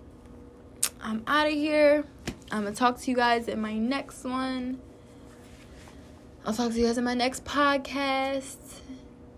I'm 1.02 1.22
out 1.26 1.46
of 1.46 1.52
here. 1.52 2.04
I'm 2.50 2.64
gonna 2.64 2.74
talk 2.74 2.98
to 3.00 3.10
you 3.10 3.16
guys 3.16 3.48
in 3.48 3.60
my 3.60 3.76
next 3.76 4.24
one. 4.24 4.80
I'll 6.46 6.52
talk 6.52 6.72
to 6.72 6.78
you 6.78 6.86
guys 6.86 6.98
in 6.98 7.04
my 7.04 7.14
next 7.14 7.44
podcast. 7.44 8.56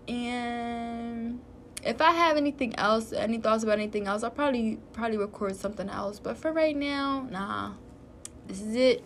And 0.09 1.39
if 1.81 2.01
I 2.01 2.11
have 2.11 2.35
anything 2.35 2.75
else, 2.75 3.13
any 3.13 3.37
thoughts 3.37 3.63
about 3.63 3.79
anything 3.79 4.07
else, 4.07 4.23
I'll 4.23 4.29
probably 4.29 4.77
probably 4.91 5.17
record 5.17 5.55
something 5.55 5.87
else. 5.89 6.19
But 6.19 6.37
for 6.37 6.51
right 6.51 6.75
now, 6.75 7.25
nah. 7.31 7.73
This 8.47 8.61
is 8.61 8.75
it. 8.75 9.03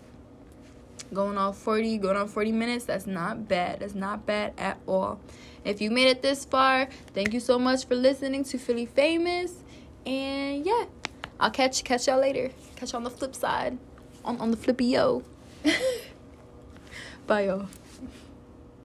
Going 1.14 1.38
on 1.38 1.54
40, 1.54 1.98
going 2.00 2.18
on 2.18 2.28
40 2.28 2.52
minutes. 2.52 2.86
That's 2.86 3.06
not 3.06 3.48
bad. 3.48 3.82
That's 3.82 3.94
not 3.94 4.26
bad 4.26 4.54
at 4.58 4.80
all. 4.88 5.20
If 5.64 5.80
you 5.80 5.92
made 5.92 6.08
it 6.08 6.24
this 6.24 6.44
far, 6.44 6.88
thank 7.14 7.34
you 7.34 7.40
so 7.40 7.60
much 7.60 7.86
for 7.86 7.96
listening 7.96 8.44
to 8.46 8.58
Philly 8.58 8.88
Famous. 8.88 9.54
And 10.08 10.66
yeah, 10.66 10.86
I'll 11.40 11.52
catch 11.52 11.84
catch 11.84 12.08
y'all 12.08 12.20
later. 12.20 12.50
Catch 12.78 12.94
you 12.94 12.98
on 12.98 13.04
the 13.04 13.12
flip 13.12 13.36
side. 13.36 13.78
On 14.26 14.40
on 14.40 14.50
the 14.50 14.58
flippy 14.58 14.86
yo. 14.86 15.24
Bye 17.28 17.46
y'all. 17.46 17.68